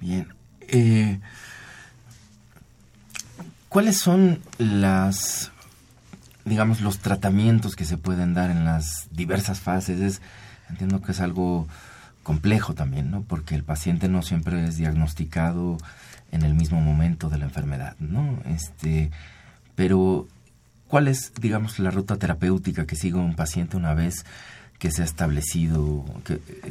[0.00, 0.28] Bien.
[0.60, 1.18] Eh,
[3.68, 5.50] ¿Cuáles son las,
[6.44, 10.20] digamos, los tratamientos que se pueden dar en las diversas fases?
[10.70, 11.66] entiendo que es algo
[12.28, 13.22] complejo también, ¿no?
[13.22, 15.78] Porque el paciente no siempre es diagnosticado
[16.30, 18.38] en el mismo momento de la enfermedad, ¿no?
[18.44, 19.10] Este,
[19.74, 20.28] pero
[20.88, 24.26] ¿cuál es, digamos, la ruta terapéutica que sigue un paciente una vez
[24.78, 26.04] que se ha establecido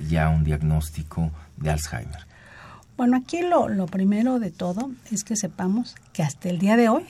[0.08, 2.28] ya un diagnóstico de Alzheimer?
[2.96, 6.90] Bueno, aquí lo, lo primero de todo es que sepamos que hasta el día de
[6.90, 7.06] hoy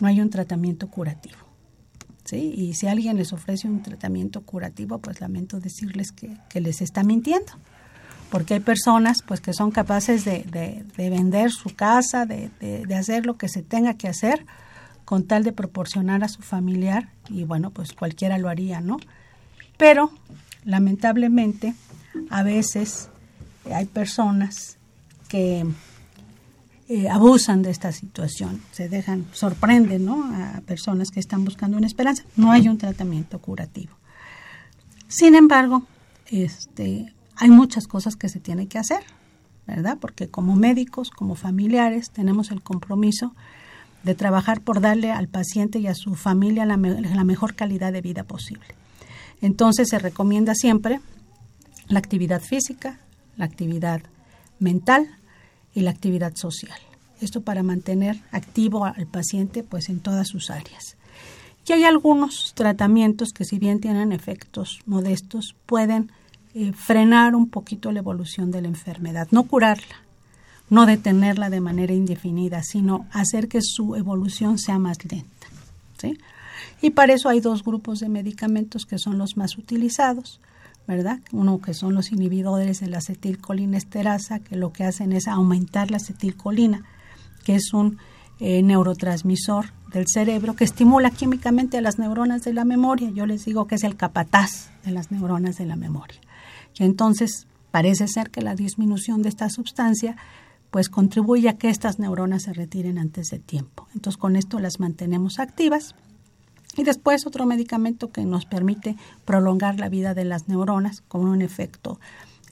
[0.00, 1.41] no hay un tratamiento curativo.
[2.24, 2.52] ¿Sí?
[2.56, 7.02] Y si alguien les ofrece un tratamiento curativo, pues lamento decirles que, que les está
[7.02, 7.52] mintiendo.
[8.30, 12.94] Porque hay personas pues que son capaces de, de, de vender su casa, de, de,
[12.94, 14.46] hacer lo que se tenga que hacer
[15.04, 18.96] con tal de proporcionar a su familiar y bueno, pues cualquiera lo haría, ¿no?
[19.76, 20.10] Pero
[20.64, 21.74] lamentablemente
[22.30, 23.10] a veces
[23.70, 24.78] hay personas
[25.28, 25.66] que
[26.94, 30.24] eh, abusan de esta situación, se dejan, sorprenden ¿no?
[30.24, 32.22] a personas que están buscando una esperanza.
[32.36, 33.94] No hay un tratamiento curativo.
[35.08, 35.84] Sin embargo,
[36.26, 39.02] este, hay muchas cosas que se tienen que hacer,
[39.66, 39.96] ¿verdad?
[40.02, 43.34] Porque como médicos, como familiares, tenemos el compromiso
[44.02, 48.02] de trabajar por darle al paciente y a su familia la, la mejor calidad de
[48.02, 48.66] vida posible.
[49.40, 51.00] Entonces se recomienda siempre
[51.88, 53.00] la actividad física,
[53.38, 54.02] la actividad
[54.58, 55.08] mental,
[55.74, 56.78] y la actividad social.
[57.20, 60.96] Esto para mantener activo al paciente pues en todas sus áreas.
[61.66, 66.10] Y hay algunos tratamientos que si bien tienen efectos modestos, pueden
[66.54, 70.02] eh, frenar un poquito la evolución de la enfermedad, no curarla,
[70.68, 75.46] no detenerla de manera indefinida, sino hacer que su evolución sea más lenta.
[75.98, 76.18] ¿sí?
[76.80, 80.40] Y para eso hay dos grupos de medicamentos que son los más utilizados.
[80.86, 81.20] ¿Verdad?
[81.32, 85.98] Uno que son los inhibidores de la acetilcolinesterasa, que lo que hacen es aumentar la
[85.98, 86.84] acetilcolina,
[87.44, 87.98] que es un
[88.40, 93.10] eh, neurotransmisor del cerebro que estimula químicamente a las neuronas de la memoria.
[93.10, 96.20] Yo les digo que es el capataz de las neuronas de la memoria.
[96.78, 100.16] Y entonces, parece ser que la disminución de esta sustancia
[100.72, 103.86] pues contribuye a que estas neuronas se retiren antes de tiempo.
[103.94, 105.94] Entonces con esto las mantenemos activas.
[106.76, 111.42] Y después otro medicamento que nos permite prolongar la vida de las neuronas con un
[111.42, 112.00] efecto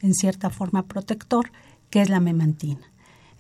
[0.03, 1.53] en cierta forma protector,
[1.89, 2.91] que es la memantina.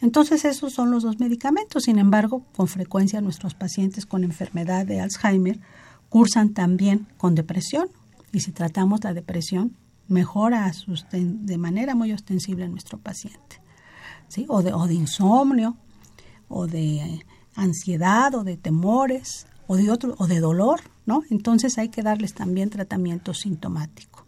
[0.00, 1.84] Entonces esos son los dos medicamentos.
[1.84, 5.60] Sin embargo, con frecuencia nuestros pacientes con enfermedad de Alzheimer
[6.08, 7.88] cursan también con depresión.
[8.32, 9.76] Y si tratamos la depresión,
[10.08, 10.72] mejora
[11.12, 13.60] de manera muy ostensible en nuestro paciente.
[14.28, 14.46] ¿sí?
[14.48, 15.76] O, de, o de insomnio,
[16.48, 20.80] o de ansiedad, o de temores, o de, otro, o de dolor.
[21.06, 21.22] ¿no?
[21.30, 24.26] Entonces hay que darles también tratamiento sintomático.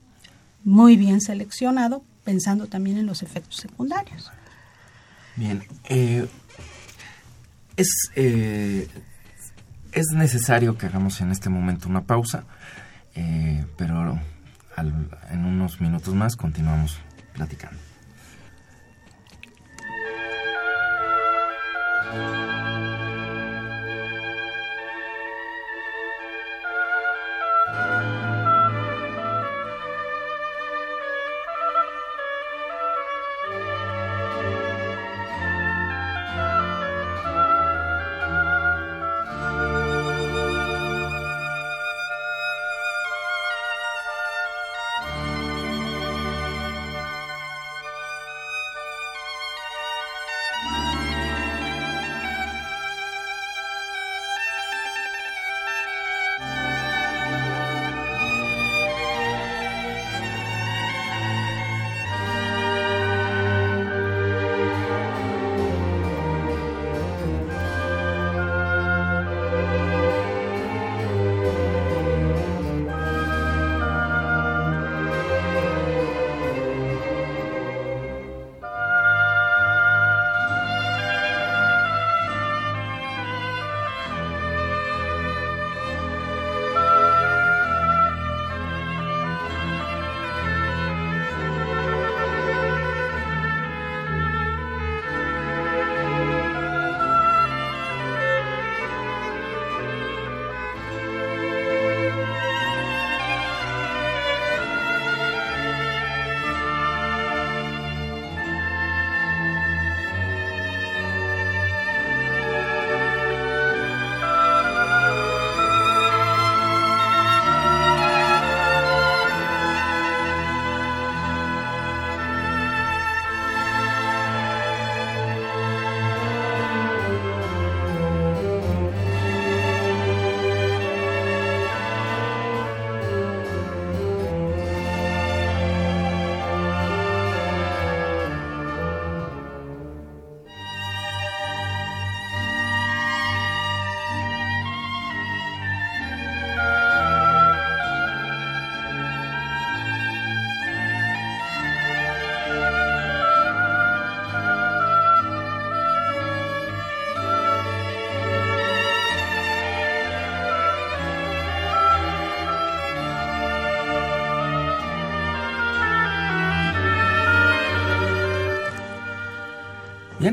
[0.63, 4.31] Muy bien seleccionado, pensando también en los efectos secundarios.
[5.35, 6.29] Bien, eh,
[7.77, 8.89] es, eh,
[9.91, 12.45] es necesario que hagamos en este momento una pausa,
[13.17, 14.21] eh, pero
[14.77, 16.99] en unos minutos más continuamos
[17.33, 17.81] platicando.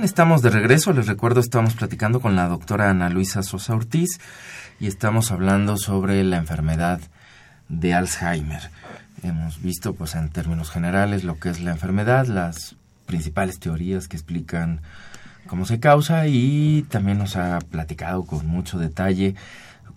[0.04, 0.94] Estamos de regreso.
[0.94, 4.20] Les recuerdo, estamos platicando con la doctora Ana Luisa Sosa Ortiz
[4.80, 7.02] y estamos hablando sobre la enfermedad
[7.68, 8.72] de Alzheimer.
[9.24, 14.16] Hemos visto, pues, en términos generales, lo que es la enfermedad, las principales teorías que
[14.16, 14.80] explican
[15.48, 19.36] cómo se causa y también nos ha platicado con mucho detalle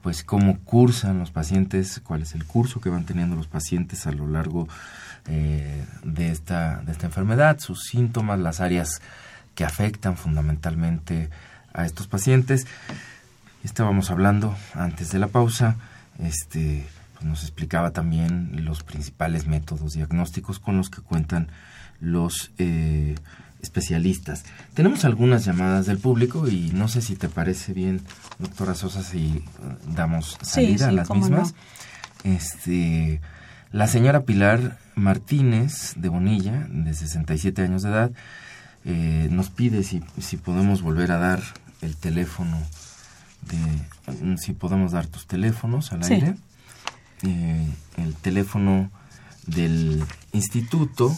[0.03, 4.12] pues cómo cursan los pacientes, cuál es el curso que van teniendo los pacientes a
[4.12, 4.67] lo largo
[5.29, 9.01] eh, de, esta, de esta enfermedad, sus síntomas, las áreas
[9.55, 11.31] que afectan fundamentalmente
[11.73, 12.67] a estos pacientes.
[13.65, 15.77] Estábamos hablando antes de la pausa,
[16.19, 21.49] este, pues nos explicaba también los principales métodos diagnósticos con los que cuentan
[22.01, 23.15] los eh,
[23.63, 24.44] especialistas.
[24.75, 28.00] Tenemos algunas llamadas del público y no sé si te parece bien,
[28.38, 29.42] doctora Sosa, si eh,
[29.94, 31.55] damos salida a las mismas.
[32.25, 33.21] Este,
[33.71, 38.11] la señora Pilar Martínez de Bonilla, de 67 años de edad,
[38.85, 41.40] eh, nos pide si, si podemos volver a dar
[41.83, 42.58] el teléfono,
[43.42, 43.56] de,
[44.38, 46.35] si podemos dar tus teléfonos al aire.
[47.22, 47.68] Eh,
[47.98, 48.90] el teléfono
[49.46, 50.02] del
[50.33, 51.14] instituto,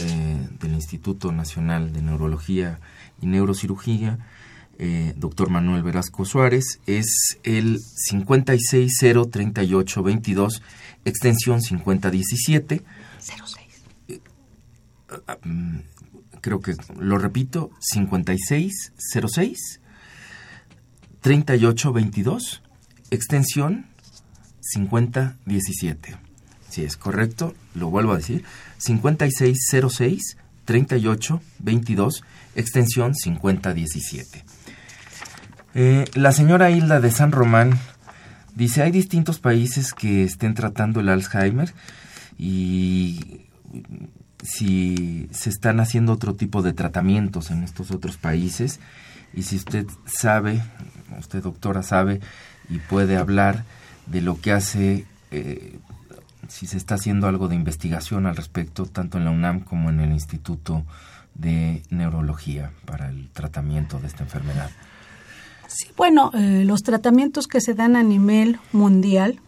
[0.00, 2.80] eh, del Instituto Nacional de Neurología
[3.20, 4.18] y Neurocirugía,
[5.16, 7.80] doctor Manuel Velasco Suárez, es el
[8.10, 10.60] 5603822,
[11.04, 12.82] extensión 5017.
[13.18, 13.56] 06.
[16.40, 19.80] Creo que lo repito, 5606
[21.20, 22.62] 3822,
[23.10, 23.86] extensión
[24.60, 26.16] 5017.
[26.68, 28.44] Si es correcto, lo vuelvo a decir,
[28.78, 32.24] 5606 3822,
[32.54, 34.44] extensión 5017.
[35.74, 37.78] Eh, la señora Hilda de San Román
[38.54, 41.72] dice, hay distintos países que estén tratando el Alzheimer
[42.38, 43.46] y
[44.42, 48.80] si se están haciendo otro tipo de tratamientos en estos otros países
[49.34, 50.62] y si usted sabe,
[51.18, 52.20] usted doctora sabe
[52.68, 53.64] y puede hablar
[54.06, 55.78] de lo que hace, eh,
[56.48, 60.00] si se está haciendo algo de investigación al respecto, tanto en la UNAM como en
[60.00, 60.84] el Instituto
[61.34, 64.70] de Neurología para el tratamiento de esta enfermedad.
[65.68, 69.40] Sí, bueno, eh, los tratamientos que se dan a nivel mundial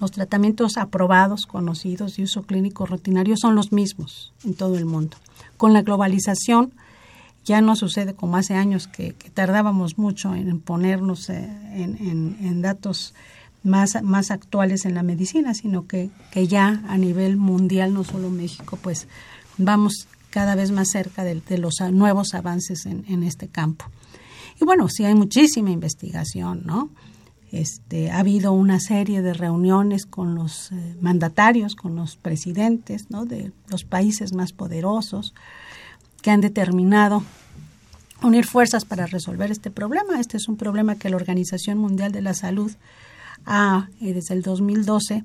[0.00, 5.16] los tratamientos aprobados, conocidos de uso clínico rutinario son los mismos en todo el mundo.
[5.56, 6.72] Con la globalización
[7.44, 13.14] ya no sucede como hace años que, tardábamos mucho en ponernos eh, en, datos
[13.62, 18.30] más, más actuales en la medicina, sino que, que, ya a nivel mundial, no solo
[18.30, 19.08] México, pues
[19.58, 23.84] vamos cada vez más cerca de, los nuevos avances en, en este campo.
[24.60, 26.90] Y bueno, sí hay muchísima investigación, ¿no?
[27.54, 33.52] Este, ha habido una serie de reuniones con los eh, mandatarios, con los presidentes de
[33.68, 35.34] los países más poderosos
[36.20, 37.22] que han determinado
[38.24, 40.18] unir fuerzas para resolver este problema.
[40.18, 42.72] Este es un problema que la Organización Mundial de la Salud
[43.46, 45.22] ha, eh, desde el 2012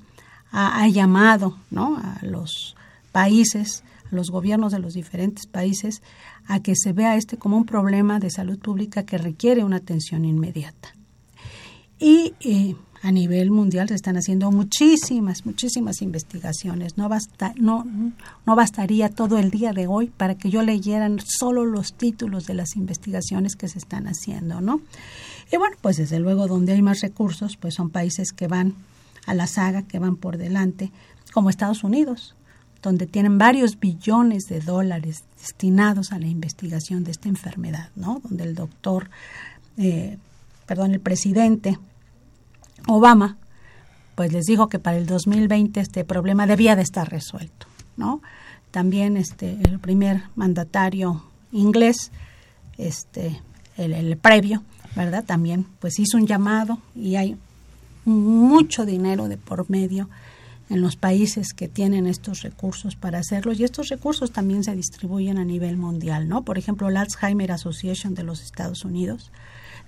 [0.52, 2.76] ha, llamado a los
[3.10, 6.00] países, a los gobiernos de los diferentes países,
[6.46, 10.24] a que se vea este como un problema de salud pública que requiere una atención
[10.24, 10.94] inmediata.
[12.00, 16.98] Y eh, a nivel mundial se están haciendo muchísimas, muchísimas investigaciones.
[16.98, 17.86] No, basta, no,
[18.46, 22.54] no bastaría todo el día de hoy para que yo leyera solo los títulos de
[22.54, 24.80] las investigaciones que se están haciendo, ¿no?
[25.52, 28.74] Y bueno, pues desde luego donde hay más recursos, pues son países que van
[29.26, 30.92] a la saga, que van por delante,
[31.32, 32.34] como Estados Unidos,
[32.82, 38.20] donde tienen varios billones de dólares destinados a la investigación de esta enfermedad, ¿no?
[38.22, 39.10] Donde el doctor,
[39.76, 40.18] eh,
[40.66, 41.78] perdón, el presidente
[42.90, 43.36] Obama,
[44.14, 47.66] pues les dijo que para el 2020 este problema debía de estar resuelto,
[47.96, 48.20] ¿no?
[48.70, 51.22] También este el primer mandatario
[51.52, 52.12] inglés,
[52.78, 53.40] este
[53.76, 54.62] el, previo,
[54.94, 55.24] ¿verdad?
[55.24, 57.36] También pues hizo un llamado y hay
[58.04, 60.08] mucho dinero de por medio
[60.68, 65.38] en los países que tienen estos recursos para hacerlo y estos recursos también se distribuyen
[65.38, 66.42] a nivel mundial, ¿no?
[66.42, 69.32] Por ejemplo, la Alzheimer Association de los Estados Unidos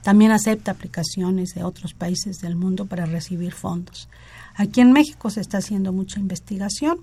[0.02, 4.08] también acepta aplicaciones de otros países del mundo para recibir fondos.
[4.54, 6.98] Aquí en México se está haciendo mucha investigación.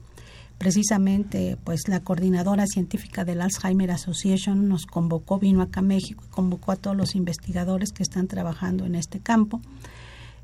[0.57, 6.29] Precisamente, pues la coordinadora científica del Alzheimer Association nos convocó, vino acá a México y
[6.29, 9.61] convocó a todos los investigadores que están trabajando en este campo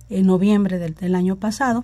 [0.10, 1.84] en noviembre del, del año pasado.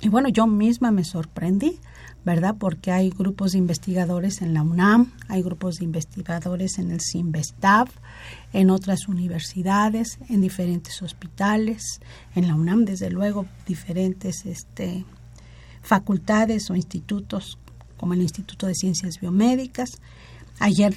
[0.00, 1.78] Y bueno, yo misma me sorprendí
[2.24, 2.56] ¿verdad?
[2.58, 7.88] Porque hay grupos de investigadores en la UNAM, hay grupos de investigadores en el CIMBESTAB,
[8.52, 12.00] en otras universidades, en diferentes hospitales,
[12.34, 15.04] en la UNAM, desde luego, diferentes este,
[15.82, 17.58] facultades o institutos,
[17.96, 19.90] como el Instituto de Ciencias Biomédicas.
[20.58, 20.94] Ayer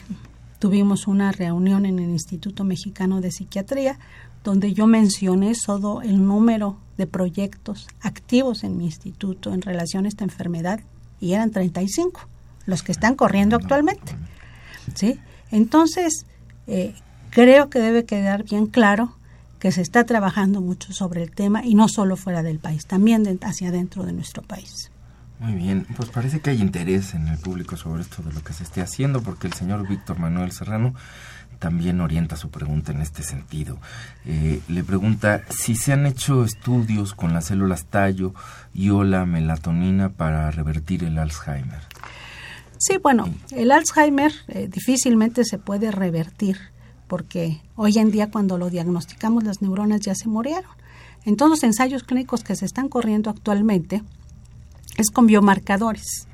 [0.60, 3.97] tuvimos una reunión en el Instituto Mexicano de Psiquiatría,
[4.44, 10.08] donde yo mencioné todo el número de proyectos activos en mi instituto en relación a
[10.08, 10.80] esta enfermedad
[11.20, 12.22] y eran 35
[12.66, 14.16] los que están corriendo actualmente.
[14.96, 15.20] ¿sí?
[15.52, 16.26] Entonces,
[16.68, 16.94] eh,
[17.30, 19.16] creo que debe quedar bien claro
[19.60, 23.39] que se está trabajando mucho sobre el tema y no solo fuera del país, también
[23.44, 24.91] hacia adentro de nuestro país.
[25.39, 28.54] Muy bien, pues parece que hay interés en el público sobre esto de lo que
[28.54, 30.94] se esté haciendo, porque el señor Víctor Manuel Serrano
[31.64, 33.78] también orienta su pregunta en este sentido.
[34.26, 38.34] Eh, le pregunta si se han hecho estudios con las células tallo
[38.74, 41.80] y o la melatonina para revertir el Alzheimer.
[42.80, 46.57] Sí, bueno, el Alzheimer eh, difícilmente se puede revertir
[47.07, 50.72] porque hoy en día cuando lo diagnosticamos las neuronas ya se murieron.
[51.24, 54.03] En todos los ensayos clínicos que se están corriendo actualmente
[54.97, 56.28] es con biomarcadores,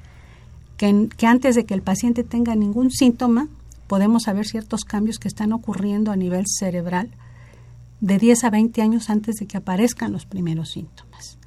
[0.78, 3.48] que, que antes de que el paciente tenga ningún síntoma,
[3.90, 7.10] podemos saber ciertos cambios que están ocurriendo a nivel cerebral
[8.02, 11.40] de 10 a 20 años antes de que aparezcan los primeros síntomas.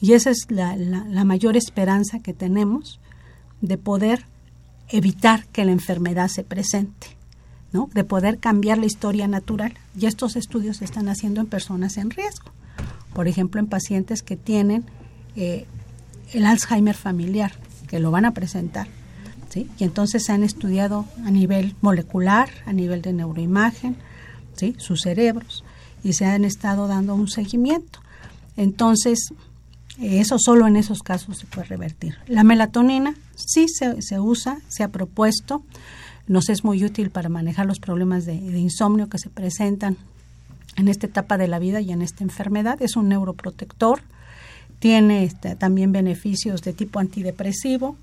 [0.00, 0.76] Y esa es la,
[1.24, 3.00] mayor esperanza que tenemos
[3.60, 4.24] de poder
[4.88, 7.08] evitar que la enfermedad se presente,
[7.72, 7.90] ¿no?
[7.92, 9.74] de poder cambiar la historia natural.
[9.98, 12.52] Y estos estudios se están haciendo en personas en riesgo.
[13.12, 14.84] Por ejemplo, en pacientes que tienen
[15.34, 15.66] eh,
[16.32, 17.52] el Alzheimer familiar,
[17.88, 18.86] que lo van a presentar
[19.50, 19.68] ¿sí?
[19.78, 23.96] Y entonces se han estudiado a nivel molecular, a nivel de neuroimagen,
[24.54, 24.74] ¿sí?
[24.78, 25.64] sus cerebros,
[26.02, 28.00] y se han estado dando un seguimiento.
[28.56, 29.32] Entonces,
[30.00, 32.16] eso solo en esos casos se puede revertir.
[32.26, 35.62] La melatonina sí se, se usa, se ha propuesto,
[36.26, 39.96] nos es muy útil para manejar los problemas de, insomnio que se presentan
[40.76, 42.80] en esta etapa de la vida y en esta enfermedad.
[42.80, 44.00] Es un neuroprotector,
[44.78, 47.96] tiene este, también beneficios de tipo antidepresivo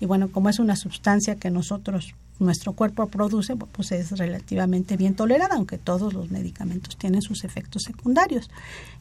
[0.00, 5.14] y bueno, como es una sustancia que nosotros, nuestro cuerpo produce, pues es relativamente bien
[5.14, 8.50] tolerada, aunque todos los medicamentos tienen sus efectos secundarios.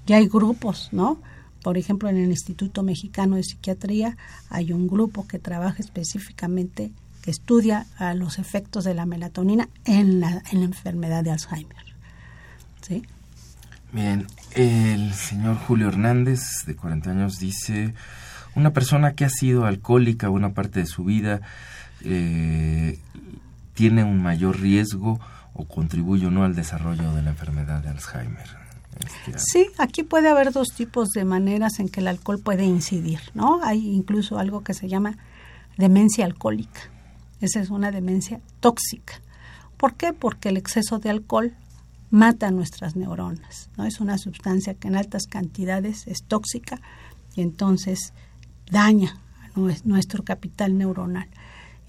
[0.06, 1.20] Ya hay grupos, ¿no?
[1.64, 4.18] Por ejemplo, en el Instituto Mexicano de Psiquiatría
[4.50, 6.91] hay un grupo que trabaja específicamente
[7.30, 11.76] estudia a los efectos de la melatonina en la, en la enfermedad de Alzheimer.
[12.82, 13.04] ¿Sí?
[13.91, 17.93] Bien, el señor Julio Hernández, de 40 años, dice,
[18.58, 21.41] una persona que ha sido alcohólica una parte de su vida
[22.03, 22.97] eh,
[23.76, 25.20] tiene un mayor riesgo
[25.53, 28.47] o contribuye o no al desarrollo de la enfermedad de Alzheimer.
[28.99, 33.20] Este, sí, aquí puede haber dos tipos de maneras en que el alcohol puede incidir,
[33.36, 33.62] ¿no?
[33.64, 35.18] Hay incluso algo que se llama
[35.78, 36.82] demencia alcohólica.
[37.41, 39.22] Esa es una demencia tóxica.
[39.78, 40.14] ¿Por qué?
[40.14, 41.53] Porque el exceso de alcohol
[42.10, 43.70] mata nuestras neuronas.
[43.78, 43.86] ¿no?
[43.86, 46.82] Es una sustancia que en altas cantidades es tóxica
[47.36, 48.14] y entonces
[48.72, 49.20] daña
[49.55, 51.28] nuestro capital neuronal.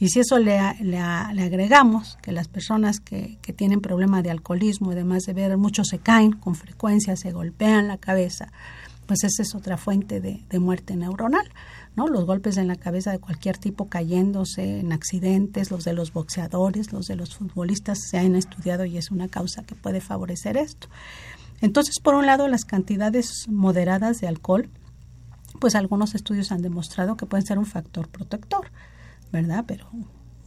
[0.00, 5.24] Y si eso le, le, agregamos que las personas que, tienen problema de alcoholismo, además
[5.24, 8.52] de ver, muchos se caen con frecuencia, se golpean la cabeza,
[9.06, 11.50] pues esa es otra fuente de, de muerte neuronal.
[12.06, 16.92] Los golpes en la cabeza de cualquier tipo cayéndose en accidentes, los de los boxeadores,
[16.92, 20.88] los de los futbolistas se han estudiado y es una causa que puede favorecer esto.
[21.60, 24.70] Entonces, por un lado, las cantidades moderadas de alcohol,
[25.58, 28.70] pues algunos estudios han demostrado que pueden ser un factor protector,
[29.32, 29.64] ¿verdad?
[29.66, 29.88] Pero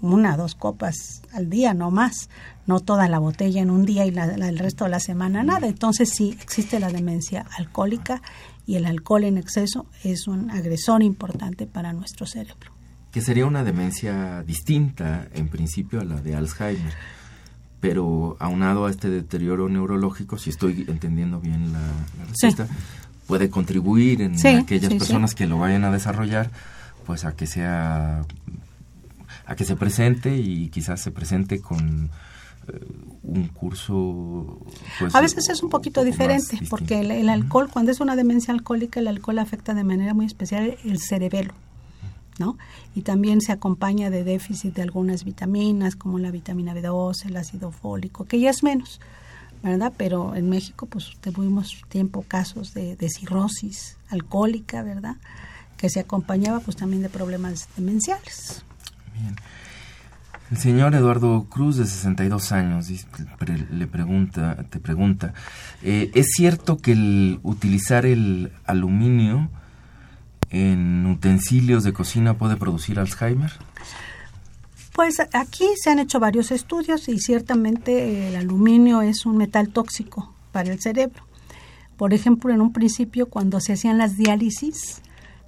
[0.02, 2.30] una, dos copas al día, no más,
[2.66, 5.68] no toda la botella en un día y el resto de la semana nada.
[5.68, 8.22] Entonces sí existe la demencia alcohólica
[8.66, 12.72] y el alcohol en exceso es un agresor importante para nuestro cerebro.
[13.12, 16.94] Que sería una demencia distinta en principio a la de Alzheimer,
[17.80, 21.82] pero aunado a este deterioro neurológico, si estoy entendiendo bien la,
[22.28, 22.68] respuesta,
[23.32, 26.52] puede contribuir en aquellas personas que lo vayan a desarrollar,
[27.06, 28.26] pues a que sea
[29.46, 32.10] a que se presente y quizás se presente con
[33.24, 34.60] un curso...
[35.00, 39.00] Pues, a veces es un poquito diferente, porque el, alcohol, cuando es una demencia alcohólica,
[39.00, 41.54] el alcohol afecta de manera muy especial el cerebelo,
[42.38, 42.58] ¿no?
[42.96, 47.72] Y también se acompaña de déficit de algunas vitaminas, como la vitamina B2, el ácido
[47.72, 49.00] fólico, que ya es menos,
[49.64, 49.94] ¿verdad?
[49.98, 55.16] Pero en México, pues tuvimos tiempo casos de, cirrosis alcohólica, ¿verdad?
[55.78, 58.64] Que se acompañaba pues también de problemas demenciales.
[60.52, 62.88] El señor Eduardo Cruz, de 62 años,
[63.72, 65.34] le pregunta, te pregunta,
[65.82, 69.50] eh, ¿es cierto que el utilizar el aluminio
[70.50, 73.54] en utensilios de cocina puede producir Alzheimer?
[74.94, 80.34] Pues aquí se han hecho varios estudios y ciertamente el aluminio es un metal tóxico
[80.52, 81.24] para el cerebro.
[81.98, 85.02] Por ejemplo, en un principio cuando se hacían las diálisis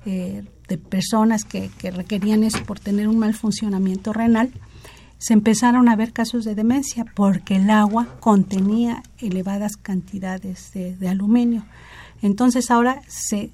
[0.05, 4.51] eh, de personas que, que requerían eso por tener un mal funcionamiento renal,
[5.23, 11.63] se empezaron a ver casos de demencia porque el agua contenía elevadas cantidades de, aluminio.
[12.21, 13.49] Entonces ahora se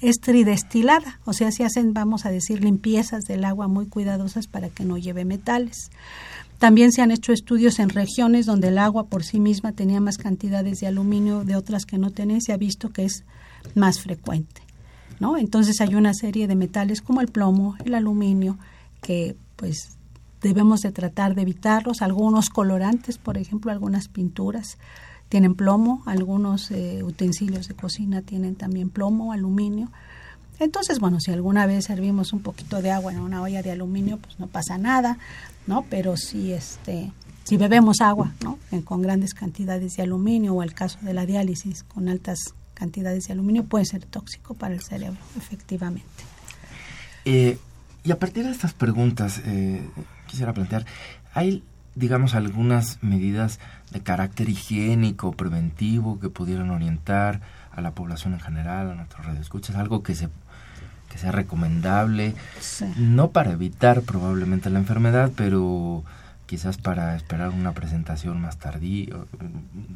[0.00, 4.68] es tridestilada, o sea, se hacen, vamos a decir, limpiezas del agua muy cuidadosas para
[4.68, 5.90] que no lleve metales.
[6.58, 10.18] También se han hecho estudios en regiones donde el agua por sí misma tenía más
[10.18, 13.24] cantidades de aluminio de otras que no tenía, se ha visto que es
[13.74, 14.62] más frecuente,
[15.20, 15.36] ¿no?
[15.36, 18.58] Entonces hay una serie de metales como el plomo, el aluminio,
[19.00, 19.98] que pues
[20.40, 22.02] debemos de tratar de evitarlos.
[22.02, 24.78] Algunos colorantes, por ejemplo, algunas pinturas
[25.28, 29.90] tienen plomo, algunos eh, utensilios de cocina tienen también plomo, aluminio.
[30.58, 34.18] Entonces, bueno, si alguna vez servimos un poquito de agua en una olla de aluminio,
[34.18, 35.18] pues no pasa nada,
[35.66, 35.84] ¿no?
[35.88, 37.12] Pero si este
[37.48, 38.58] si bebemos agua, ¿no?
[38.84, 43.32] con grandes cantidades de aluminio o el caso de la diálisis con altas cantidades de
[43.32, 46.04] aluminio puede ser tóxico para el cerebro, efectivamente.
[47.24, 47.58] Eh,
[48.04, 49.82] y a partir de estas preguntas, eh,
[50.26, 50.84] quisiera plantear,
[51.32, 51.62] ¿hay,
[51.98, 53.58] digamos, algunas medidas
[53.90, 57.40] de carácter higiénico, preventivo, que pudieran orientar
[57.72, 60.28] a la población en general, a nuestros radioescuchas, algo que se
[61.08, 62.34] que sea recomendable,
[62.98, 66.04] no para evitar probablemente la enfermedad, pero
[66.44, 69.16] quizás para esperar una presentación más tardía,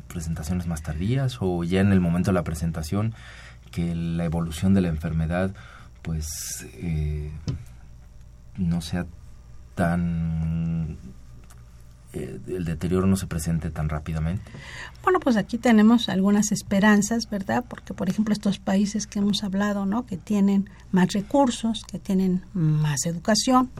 [0.08, 3.14] presentaciones más tardías o ya en el momento de la presentación
[3.70, 5.52] que la evolución de la enfermedad
[6.02, 7.30] pues eh,
[8.56, 9.06] no sea
[9.74, 10.98] tan
[12.12, 14.50] eh, el deterioro no se presente tan rápidamente?
[15.02, 17.64] Bueno, pues aquí tenemos algunas esperanzas, ¿verdad?
[17.68, 20.06] Porque, por ejemplo, estos países que hemos hablado, ¿no?
[20.06, 23.70] Que tienen más recursos, que tienen más educación,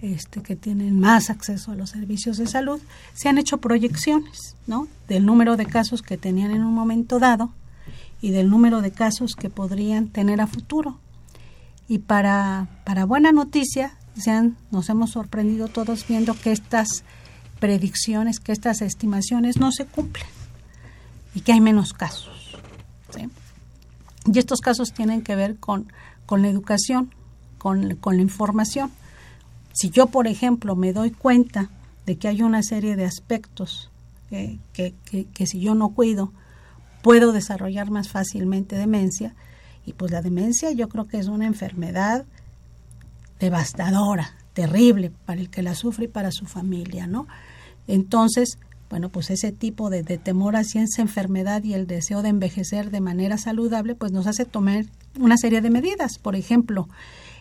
[0.00, 2.80] este, que tienen más acceso a los servicios de salud,
[3.14, 4.88] se han hecho proyecciones, ¿no?
[5.08, 7.50] Del número de casos que tenían en un momento dado
[8.20, 10.98] y del número de casos que podrían tener a futuro.
[11.88, 17.04] Y para, para buena noticia, se nos hemos sorprendido todos viendo que estas
[17.58, 20.26] predicciones, que estas estimaciones no se cumplen
[21.34, 22.56] y que hay menos casos.
[24.30, 25.90] Y estos casos tienen que ver con,
[26.26, 27.14] con la educación,
[27.56, 28.90] con, con la información.
[29.72, 31.70] Si yo, por ejemplo, me doy cuenta
[32.04, 33.90] de que hay una serie de aspectos
[34.28, 34.94] que, que,
[35.32, 36.32] que, si yo no cuido,
[37.02, 39.34] puedo desarrollar más fácilmente demencia.
[39.86, 42.26] Y pues la demencia yo creo que es una enfermedad
[43.40, 47.28] devastadora, terrible para el que la sufre y para su familia, ¿no?
[47.86, 48.58] Entonces,
[48.90, 53.00] bueno, pues ese tipo de, temor hacia esa enfermedad y el deseo de envejecer de
[53.00, 54.84] manera saludable, pues nos hace tomar
[55.16, 56.18] una serie de medidas.
[56.18, 56.88] Por ejemplo,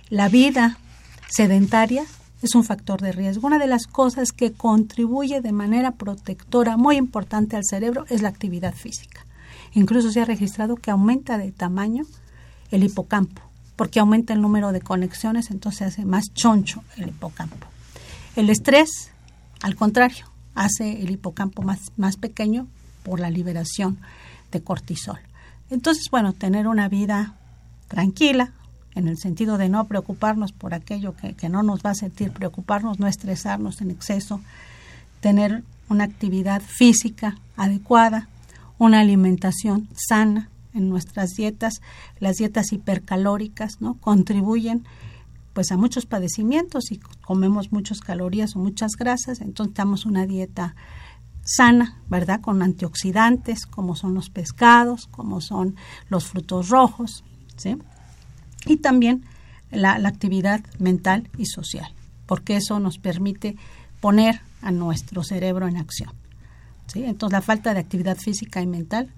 [0.09, 0.78] la vida
[1.28, 2.03] sedentaria
[2.43, 3.47] es un factor de riesgo.
[3.47, 8.30] Una de las cosas que contribuye de manera protectora muy importante al cerebro es la
[8.30, 9.26] actividad física.
[9.74, 12.03] Incluso se ha registrado que aumenta de tamaño
[12.70, 13.41] el hipocampo,
[13.78, 17.67] porque aumenta el número de conexiones, entonces hace más choncho el hipocampo.
[18.36, 19.11] El estrés,
[19.61, 20.25] al contrario,
[20.55, 22.67] hace el hipocampo más, más pequeño
[23.03, 23.99] por la liberación
[24.51, 25.19] de cortisol.
[25.69, 27.36] Entonces, bueno, tener una vida
[27.88, 28.51] tranquila,
[28.95, 32.32] en el sentido de no preocuparnos por aquello que, que, no nos va a sentir
[32.32, 34.41] preocuparnos, no estresarnos en exceso,
[35.21, 38.28] tener una actividad física adecuada,
[38.80, 41.82] una alimentación sana en nuestras dietas,
[42.19, 43.95] las dietas hipercalóricas, ¿no?
[43.95, 44.86] contribuyen
[45.53, 50.75] pues a muchos padecimientos y comemos muchas calorías o muchas grasas, entonces damos una dieta
[51.43, 52.41] sana, ¿verdad?
[52.41, 55.75] Con antioxidantes, como son los pescados, como son
[56.09, 57.23] los frutos rojos,
[57.55, 57.78] ¿sí?
[58.67, 59.23] Y también
[59.71, 61.91] la, la actividad mental y social,
[62.28, 63.55] porque eso nos permite
[63.99, 66.11] poner a nuestro cerebro en acción.
[66.88, 67.03] ¿sí?
[67.03, 69.11] Entonces la falta de actividad física y mental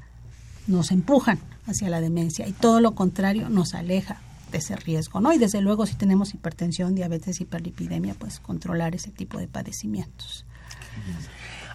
[0.68, 4.18] nos empujan hacia la demencia y todo lo contrario nos aleja
[4.52, 5.32] de ese riesgo, ¿no?
[5.32, 10.46] Y desde luego si tenemos hipertensión, diabetes, hiperlipidemia, pues controlar ese tipo de padecimientos.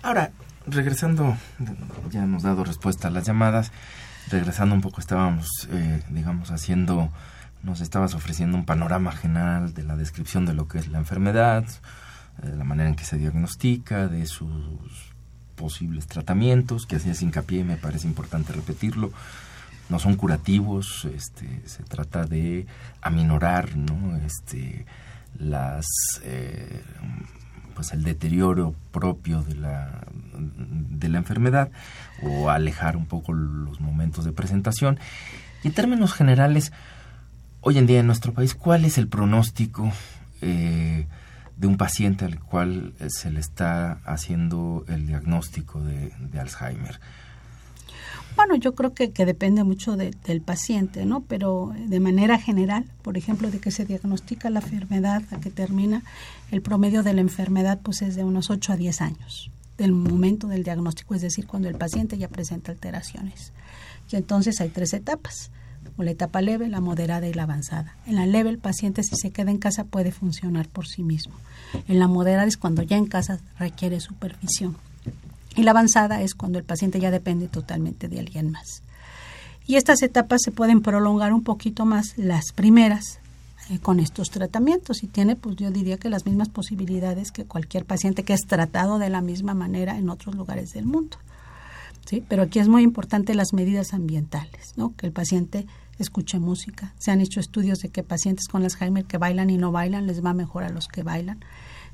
[0.03, 0.33] Ahora,
[0.67, 1.37] regresando,
[2.11, 3.71] ya hemos dado respuesta a las llamadas,
[4.31, 7.11] regresando un poco estábamos, eh, digamos, haciendo,
[7.63, 11.65] nos estabas ofreciendo un panorama general de la descripción de lo que es la enfermedad,
[12.43, 15.14] de eh, la manera en que se diagnostica, de sus
[15.55, 19.13] posibles tratamientos, que hacías hincapié, me parece importante repetirlo,
[19.89, 22.67] no son curativos, este, se trata de
[23.03, 24.17] aminorar, ¿no?
[24.17, 24.87] Este,
[25.39, 25.87] las,
[26.23, 26.83] eh,
[27.75, 30.07] pues el deterioro propio de la,
[30.39, 31.71] de la enfermedad
[32.23, 34.99] o alejar un poco los momentos de presentación.
[35.63, 36.73] Y en términos generales,
[37.61, 39.93] hoy en día en nuestro país, ¿cuál es el pronóstico
[40.41, 41.07] eh,
[41.57, 47.01] de un paciente al cual se le está haciendo el diagnóstico de Alzheimer?
[48.37, 51.21] Bueno, yo creo que, que depende mucho del paciente, ¿no?
[51.23, 56.03] Pero de manera general, por ejemplo, de que se diagnostica la enfermedad a que termina,
[56.51, 60.47] el promedio de la enfermedad pues es de unos 8 a 10 años del momento
[60.47, 63.53] del diagnóstico, es decir, cuando el paciente ya presenta alteraciones.
[64.11, 65.51] Y entonces hay tres etapas,
[66.03, 67.97] la etapa leve, la moderada y la avanzada.
[68.07, 71.35] En la leve el paciente si se queda en casa puede funcionar por sí mismo.
[71.87, 74.77] En la moderada es cuando ya en casa requiere supervisión.
[75.57, 78.83] Y la avanzada es cuando el paciente ya depende totalmente de alguien más.
[79.67, 83.21] Y estas etapas se pueden prolongar un poquito más las primeras
[83.71, 87.87] eh, con estos tratamientos y tiene, pues yo diría que las mismas posibilidades que cualquier
[87.87, 91.17] paciente que es tratado de la misma manera en otros lugares del mundo.
[92.05, 92.23] ¿sí?
[92.29, 94.95] Pero aquí es muy importante las medidas ambientales, ¿no?
[94.97, 95.67] que el paciente
[95.99, 96.95] escuche música.
[96.99, 100.25] Se han hecho estudios de que pacientes con Alzheimer que bailan y no bailan les
[100.25, 101.41] va mejor a los que bailan.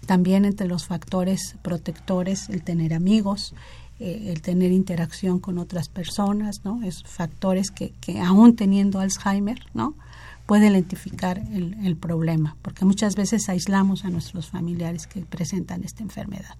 [0.06, 3.54] También entre los factores protectores, el tener amigos,
[3.98, 6.82] eh, el tener interacción con otras personas, ¿no?
[6.82, 9.94] Es factores que, que aún teniendo Alzheimer, ¿no?
[10.50, 16.02] puede identificar el, el, problema, porque muchas veces aislamos a nuestros familiares que presentan esta
[16.02, 16.56] enfermedad.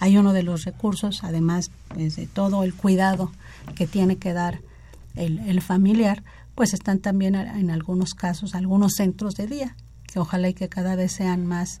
[0.00, 3.30] Hay uno de los recursos, además pues, de todo el cuidado
[3.76, 4.62] que tiene que dar
[5.14, 6.24] el, el familiar,
[6.54, 9.76] pues están también en algunos casos algunos centros de día,
[10.06, 11.80] que ojalá y que cada vez sean más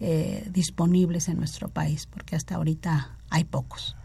[0.00, 3.96] eh, disponibles en nuestro país, porque hasta ahorita hay pocos.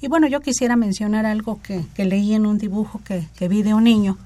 [0.00, 3.84] Y bueno, yo quisiera mencionar algo que, leí en un dibujo que, vi de un
[3.84, 4.18] niño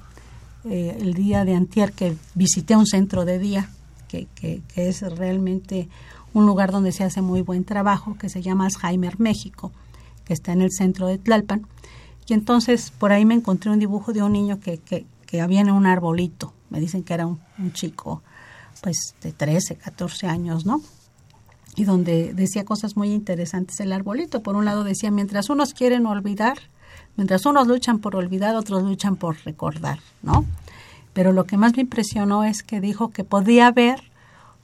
[0.65, 3.69] eh, el día de antier que visité un centro de día,
[4.07, 5.89] que, que, es realmente
[6.33, 9.71] un lugar donde se hace muy buen trabajo que se llama Alzheimer México,
[10.25, 11.67] que está en el centro de Tlalpan.
[12.27, 15.61] Y entonces por ahí me encontré un dibujo de un niño que, que, que había
[15.61, 16.53] en un arbolito.
[16.71, 17.39] Me dicen que era un,
[17.73, 18.23] chico
[18.81, 20.81] pues de 13, 14 años, ¿no?
[21.75, 24.41] Y donde decía cosas muy interesantes el arbolito.
[24.41, 26.57] Por un lado decía, mientras unos quieren olvidar,
[27.17, 30.45] mientras unos luchan por olvidar, otros luchan por recordar, ¿no?
[31.13, 34.01] Pero lo que más me impresionó es que dijo que podía haber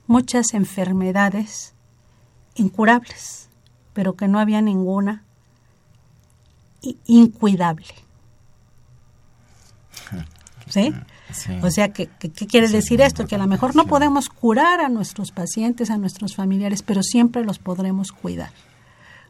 [0.07, 1.73] muchas enfermedades
[2.55, 3.49] incurables,
[3.93, 5.23] pero que no había ninguna
[7.05, 7.93] incuidable.
[10.69, 10.93] ¿Sí?
[11.61, 13.25] O sea, ¿qué, qué, quiere decir esto?
[13.25, 17.43] Que a lo mejor no podemos curar a nuestros pacientes, a nuestros familiares, pero siempre
[17.43, 18.51] los podremos cuidar.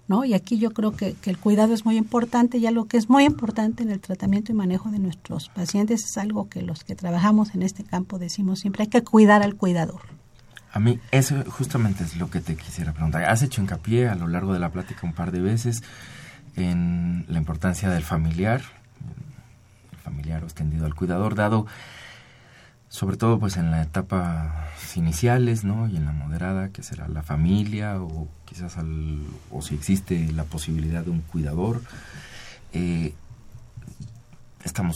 [0.07, 0.25] ¿no?
[0.25, 3.09] Y aquí yo creo que, que, el cuidado es muy importante y algo que es
[3.09, 6.95] muy importante en el tratamiento y manejo de nuestros pacientes es algo que los que
[6.95, 10.01] trabajamos en este campo decimos siempre, hay que cuidar al cuidador.
[10.73, 13.23] A mí eso justamente es lo que te quisiera preguntar.
[13.25, 15.83] Has hecho hincapié a lo largo de la plática un par de veces
[16.55, 18.61] en la importancia del familiar,
[20.03, 21.65] familiar extendido al cuidador, dado
[22.93, 25.87] sobre todo pues en la etapa iniciales, ¿no?
[25.87, 30.43] Y en la moderada, que será la familia o quizás al, o si existe la
[30.43, 31.81] posibilidad de un cuidador.
[32.71, 33.15] Eh,
[34.63, 34.95] estamos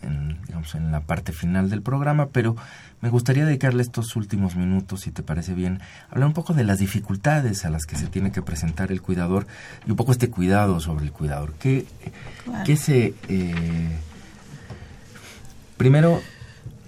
[0.00, 2.56] en, digamos, en la parte final del programa, pero
[3.02, 5.80] me gustaría dedicarle estos últimos minutos, si te parece bien,
[6.10, 9.46] hablar un poco de las dificultades a las que se tiene que presentar el cuidador
[9.86, 11.52] y un poco este cuidado sobre el cuidador.
[11.58, 11.84] ¿Qué,
[12.64, 13.14] qué se...
[13.28, 13.98] Eh,
[15.84, 16.22] primero,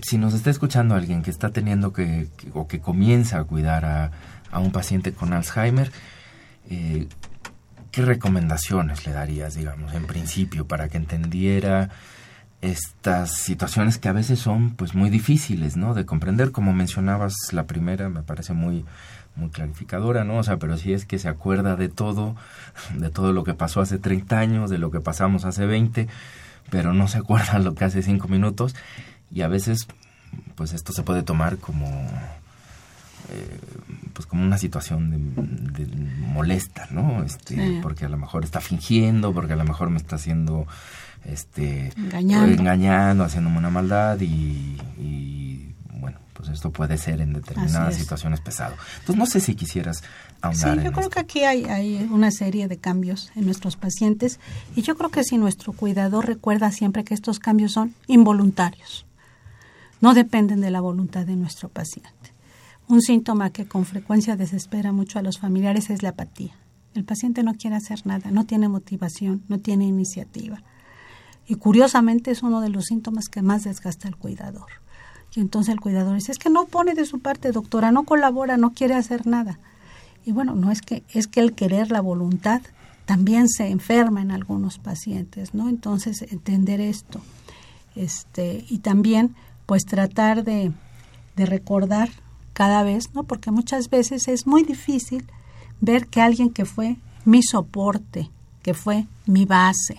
[0.00, 4.58] si nos está escuchando alguien que está teniendo que, o que comienza a cuidar a,
[4.58, 5.92] un paciente con Alzheimer,
[6.70, 7.06] eh,
[7.90, 11.90] ¿qué recomendaciones le darías, digamos, en principio, para que entendiera
[12.62, 15.92] estas situaciones que a veces son pues muy difíciles, ¿no?
[15.92, 18.86] De comprender, como mencionabas la primera, me parece muy
[19.34, 20.38] muy clarificadora, ¿no?
[20.38, 22.34] O sea, pero si es que se acuerda de todo,
[22.94, 26.08] de todo lo que pasó hace 30 años, de lo que pasamos hace 20,
[26.70, 28.74] pero no se acuerda lo que hace 5 minutos.
[29.30, 29.86] Y a veces
[30.54, 31.88] pues esto se puede tomar como
[33.28, 33.58] eh,
[34.12, 35.10] pues como una situación
[35.72, 35.86] de,
[36.20, 37.22] molesta, ¿no?
[37.22, 40.66] Este, porque a lo mejor está fingiendo, porque a lo mejor me está haciendo
[41.24, 45.74] este engañando, engañando haciéndome una maldad y,
[46.36, 48.74] pues esto puede ser en determinadas situaciones pesado.
[49.00, 50.02] Entonces no sé si quisieras
[50.42, 50.78] ahondar.
[50.78, 54.38] Sí, yo creo que aquí hay, hay una serie de cambios en nuestros pacientes
[54.74, 59.06] y yo creo que si nuestro cuidador recuerda siempre que estos cambios son involuntarios
[60.00, 62.34] no dependen de la voluntad de nuestro paciente.
[62.88, 66.54] Un síntoma que con frecuencia desespera mucho a los familiares es la apatía.
[66.94, 70.62] El paciente no quiere hacer nada, no tiene motivación, no tiene iniciativa.
[71.46, 74.70] Y curiosamente es uno de los síntomas que más desgasta al cuidador.
[75.34, 78.56] Y entonces el cuidador dice, es que no pone de su parte, doctora, no colabora,
[78.56, 79.58] no quiere hacer nada.
[80.24, 82.62] Y bueno, no es que, es que el querer, la voluntad,
[83.04, 85.68] también se enferma en algunos pacientes, ¿no?
[85.68, 87.20] Entonces, entender esto.
[87.94, 90.72] Este, y también pues tratar de,
[91.36, 92.10] de recordar
[92.52, 93.24] cada vez, ¿no?
[93.24, 95.26] Porque muchas veces es muy difícil
[95.80, 98.30] ver que alguien que fue mi soporte,
[98.62, 99.98] que fue mi base,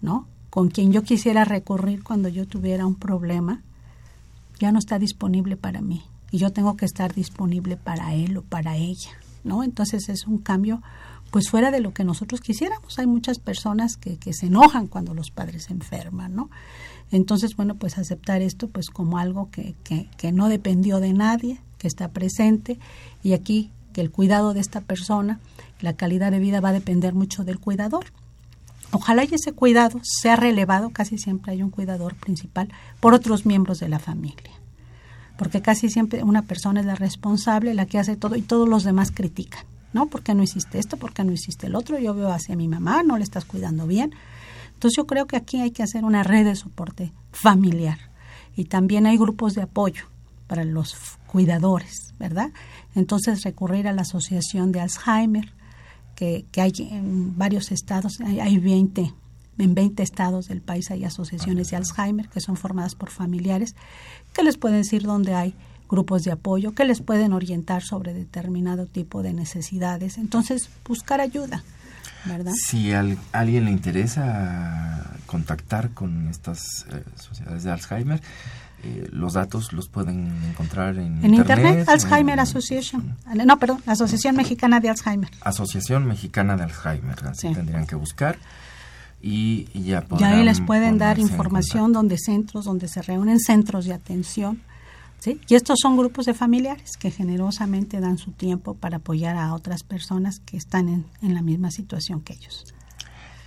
[0.00, 0.26] ¿no?
[0.50, 3.62] Con quien yo quisiera recurrir cuando yo tuviera un problema,
[4.58, 8.42] ya no está disponible para mí y yo tengo que estar disponible para él o
[8.42, 9.10] para ella,
[9.44, 9.62] ¿no?
[9.62, 10.82] Entonces es un cambio
[11.30, 12.98] pues fuera de lo que nosotros quisiéramos.
[12.98, 16.48] Hay muchas personas que, que se enojan cuando los padres se enferman, ¿no?
[17.10, 21.86] Entonces, bueno, pues aceptar esto pues como algo que, que, no dependió de nadie, que
[21.86, 22.78] está presente
[23.22, 25.38] y aquí que el cuidado de esta persona,
[25.80, 28.06] la calidad de vida va a depender mucho del cuidador.
[28.94, 32.68] Ojalá y ese cuidado sea relevado, casi siempre hay un cuidador principal,
[33.00, 34.52] por otros miembros de la familia.
[35.36, 38.84] Porque casi siempre una persona es la responsable, la que hace todo y todos los
[38.84, 39.64] demás critican.
[39.92, 40.06] ¿No?
[40.06, 40.96] ¿Por qué no hiciste esto?
[40.96, 41.98] ¿Por qué no hiciste el otro?
[41.98, 44.12] Yo veo hacia mi mamá, no le estás cuidando bien.
[44.74, 47.98] Entonces yo creo que aquí hay que hacer una red de soporte familiar
[48.56, 50.04] y también hay grupos de apoyo
[50.46, 52.50] para los cuidadores, ¿verdad?
[52.94, 55.52] Entonces recurrir a la Asociación de Alzheimer,
[56.14, 59.12] que, hay en varios estados, hay, hay 20,
[59.58, 63.74] en 20 estados del país hay asociaciones de Alzheimer que son formadas por familiares
[64.32, 65.54] que les pueden decir dónde hay
[65.88, 70.18] grupos de apoyo, que les pueden orientar sobre determinado tipo de necesidades.
[70.18, 71.62] Entonces, buscar ayuda.
[72.68, 78.20] Si a alguien le interesa contactar con estas eh, sociedades de Alzheimer,
[78.84, 81.88] eh, los datos los pueden encontrar en, en Internet.
[81.88, 83.16] Alzheimer Association.
[83.46, 85.30] No, perdón, Asociación Mexicana de Alzheimer.
[85.40, 88.36] Asociación Mexicana de Alzheimer, así tendrían que buscar.
[89.22, 94.60] Y, ya ahí les pueden dar información donde centros, donde se reúnen centros de atención
[95.18, 95.40] ¿sí?
[95.48, 99.82] Y estos son grupos de familiares que generosamente dan su tiempo para apoyar a otras
[99.82, 102.66] personas que están en, en la misma situación que ellos.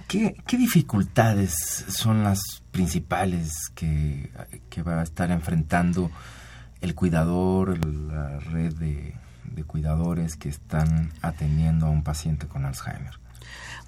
[0.08, 1.54] ¿Qué, dificultades
[1.90, 2.40] son las
[2.72, 4.32] principales que,
[4.86, 6.10] va a estar enfrentando
[6.80, 13.20] el cuidador, la red de, de cuidadores que están atendiendo a un paciente con Alzheimer?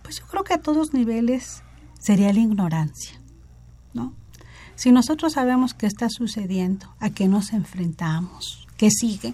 [0.02, 1.64] Pues yo creo que a todos niveles
[2.00, 3.20] sería la ignorancia,
[3.94, 4.14] ¿no?
[4.76, 9.34] Si nosotros sabemos qué está sucediendo, a qué nos enfrentamos, qué sigue,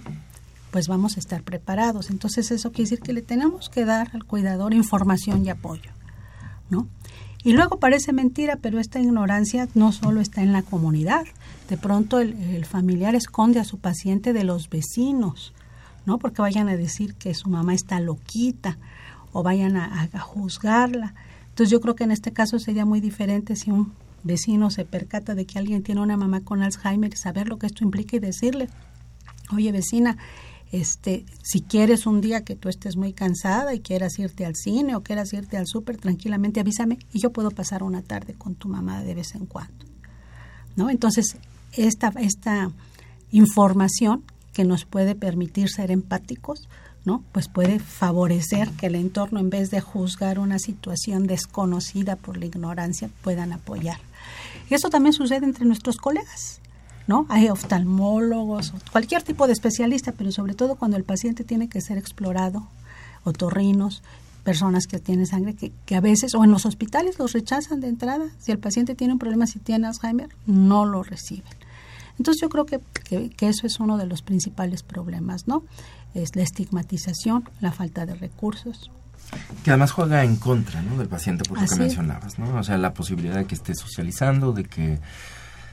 [0.72, 2.10] pues vamos a estar preparados.
[2.10, 5.95] Entonces eso quiere decir que le tenemos que dar al cuidador información y apoyo.
[6.70, 6.88] ¿No?
[7.46, 11.26] Y luego parece mentira, pero esta ignorancia no solo está en la comunidad.
[11.70, 15.54] De pronto el, familiar esconde a su paciente de los vecinos,
[16.08, 16.18] ¿no?
[16.18, 18.80] Porque vayan a decir que su mamá está loquita
[19.32, 21.14] o vayan a, juzgarla.
[21.50, 23.94] Entonces yo creo que en este caso sería muy diferente si un
[24.24, 27.68] vecino se percata de que alguien tiene una mamá con Alzheimer y saber lo que
[27.68, 28.70] esto implica y decirle,
[29.54, 30.18] oye vecina,
[30.76, 34.96] este, si quieres un día que tú estés muy cansada y quieras irte al cine
[34.96, 38.68] o quieras irte al súper tranquilamente, avísame y yo puedo pasar una tarde con tu
[38.68, 39.86] mamá de vez en cuando.
[40.76, 40.90] ¿No?
[40.90, 41.38] Entonces,
[41.72, 42.72] esta, esta
[43.32, 46.68] información que nos puede permitir ser empáticos,
[47.06, 47.24] ¿no?
[47.32, 52.48] Pues puede favorecer que el entorno, en vez de juzgar una situación desconocida por la
[52.48, 54.00] ignorancia, puedan apoyar.
[54.70, 56.60] Y eso también sucede entre nuestros colegas.
[57.08, 57.26] ¿No?
[57.30, 61.98] Hay oftalmólogos, cualquier tipo de especialista, pero sobre todo cuando el paciente tiene que ser
[61.98, 62.68] explorado,
[63.24, 64.04] otorrinos,
[64.44, 67.88] personas que tienen sangre que, que, a veces, o en los hospitales los rechazan de
[67.88, 68.26] entrada.
[68.38, 71.52] Si el paciente tiene un problema, si tiene Alzheimer, no lo reciben.
[72.18, 75.64] Entonces yo creo que, que, eso es uno de los principales problemas, ¿no?
[76.14, 78.90] Es la estigmatización, la falta de recursos.
[79.64, 80.98] Que además juega en contra, ¿no?
[80.98, 82.58] Del paciente, por lo que mencionabas, ¿no?
[82.58, 85.00] O sea, la posibilidad de que esté socializando, de que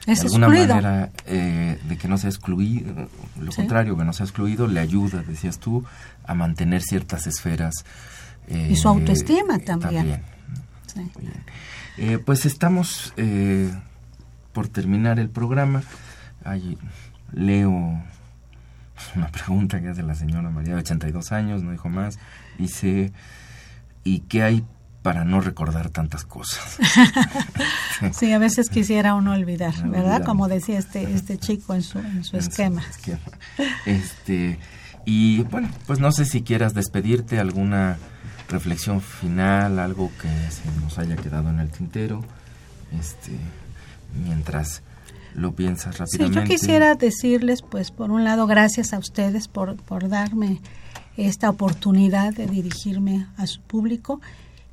[0.05, 3.07] de alguna manera eh, de que no sea excluido,
[3.39, 5.85] lo contrario, que no sea excluido, le ayuda, decías tú,
[6.25, 7.85] a mantener ciertas esferas.
[8.47, 10.21] y su autoestima eh, también.
[11.97, 13.13] Eh, pues estamos
[14.51, 15.83] por terminar el programa.
[17.31, 18.03] Leo
[19.15, 22.19] una pregunta que hace la señora María de 82 años, no dijo más.
[22.57, 23.11] Dice,
[24.03, 24.65] ¿y qué hay
[25.03, 26.77] para no recordar tantas cosas.
[28.13, 30.23] sí, a veces quisiera uno olvidar, ¿verdad?
[30.23, 32.81] Como decía este este chico en su, en su esquema.
[33.85, 34.57] Este,
[35.05, 37.97] y bueno, pues no sé si quieras despedirte, alguna
[38.49, 42.23] reflexión final, algo que se nos haya quedado en el tintero,
[42.97, 43.37] este,
[44.23, 44.83] mientras
[45.33, 46.41] lo piensas rápidamente.
[46.41, 50.61] Sí, yo quisiera decirles, pues, por un lado, gracias a ustedes por, por darme
[51.17, 54.21] esta oportunidad de dirigirme a su público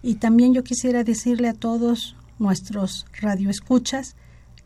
[0.03, 4.17] y también yo quisiera decirle a todos nuestros radioescuchas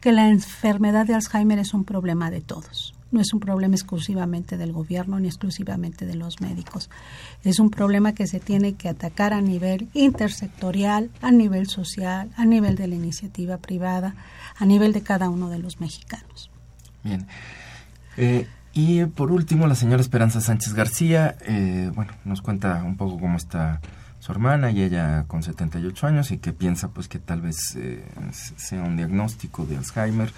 [0.00, 2.94] que la enfermedad de Alzheimer es un problema de todos.
[3.10, 6.90] No es un problema exclusivamente del gobierno ni exclusivamente de los médicos.
[7.44, 12.44] Es un problema que se tiene que atacar a nivel intersectorial, a nivel social, a
[12.44, 14.14] nivel de la iniciativa privada,
[14.58, 16.50] a nivel de cada uno de los mexicanos.
[17.02, 17.26] Bien.
[18.16, 23.20] Eh, y por último, la señora Esperanza Sánchez García, eh, bueno, nos cuenta un poco
[23.20, 23.80] cómo está
[24.24, 28.02] su hermana y ella con 78 años y que piensa pues que tal vez eh,
[28.56, 30.32] sea un diagnóstico de Alzheimer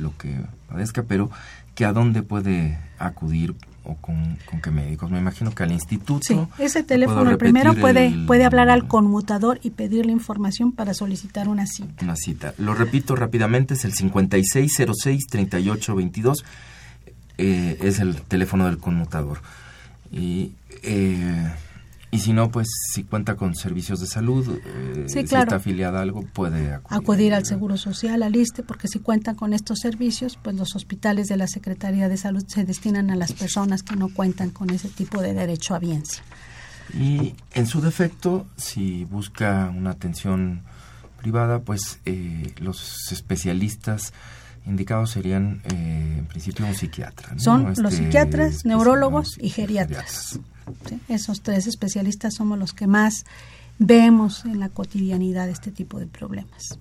[0.00, 1.30] lo que padezca, pero
[1.74, 5.10] que a dónde puede acudir o con, qué médicos.
[5.10, 6.20] Me imagino que al instituto.
[6.22, 11.46] Sí, ese teléfono el primero puede, puede hablar al conmutador y pedirle información para solicitar
[11.46, 12.06] una cita.
[12.06, 12.54] Una cita.
[12.56, 16.42] Lo repito rápidamente, es el 5606-3822.
[17.36, 19.42] Eh, es el teléfono del conmutador.
[20.10, 21.52] Y eh,
[22.10, 26.02] y si no, pues si cuenta con servicios de salud, eh, si está afiliada a
[26.02, 27.34] algo, puede acudir.
[27.34, 31.36] al Seguro Social, al ISTE, porque si cuentan con estos servicios, pues los hospitales de
[31.36, 35.20] la Secretaría de Salud se destinan a las personas que no cuentan con ese tipo
[35.20, 36.22] de derecho a biencia.
[36.94, 40.62] Y en su defecto, si busca una atención
[41.20, 44.12] privada, pues eh, los especialistas
[44.64, 47.36] indicados serían eh, en principio un psiquiatra.
[47.38, 50.38] Son los este, psiquiatras, neurólogos y geriatras.
[51.08, 53.24] Esos tres especialistas somos los que más
[53.78, 56.78] vemos en la cotidianidad este tipo de problemas.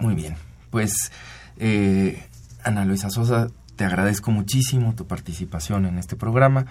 [0.00, 0.36] Muy bien,
[0.70, 1.10] pues
[1.58, 2.22] eh,
[2.62, 6.66] Ana Luisa Sosa, te agradezco muchísimo tu participación en este programa.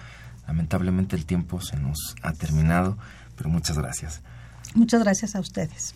[0.46, 2.98] Lamentablemente el tiempo se nos ha terminado,
[3.36, 4.20] pero muchas gracias.
[4.74, 5.94] Muchas gracias a ustedes.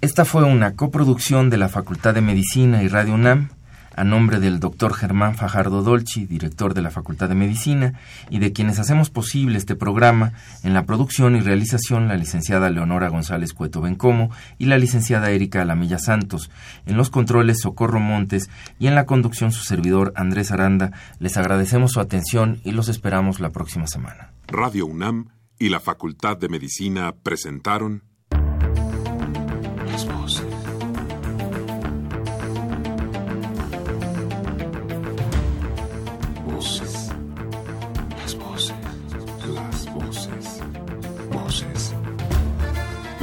[0.00, 3.50] Esta fue una coproducción de la Facultad de Medicina y Radio UNAM
[3.98, 7.94] a nombre del doctor Germán Fajardo Dolci, director de la Facultad de Medicina,
[8.30, 13.08] y de quienes hacemos posible este programa, en la producción y realización la licenciada Leonora
[13.08, 16.48] González Cueto Bencomo y la licenciada Erika Alamilla Santos,
[16.86, 21.92] en los controles Socorro Montes y en la conducción su servidor Andrés Aranda, les agradecemos
[21.92, 24.32] su atención y los esperamos la próxima semana.
[24.46, 28.04] Radio UNAM y la Facultad de Medicina presentaron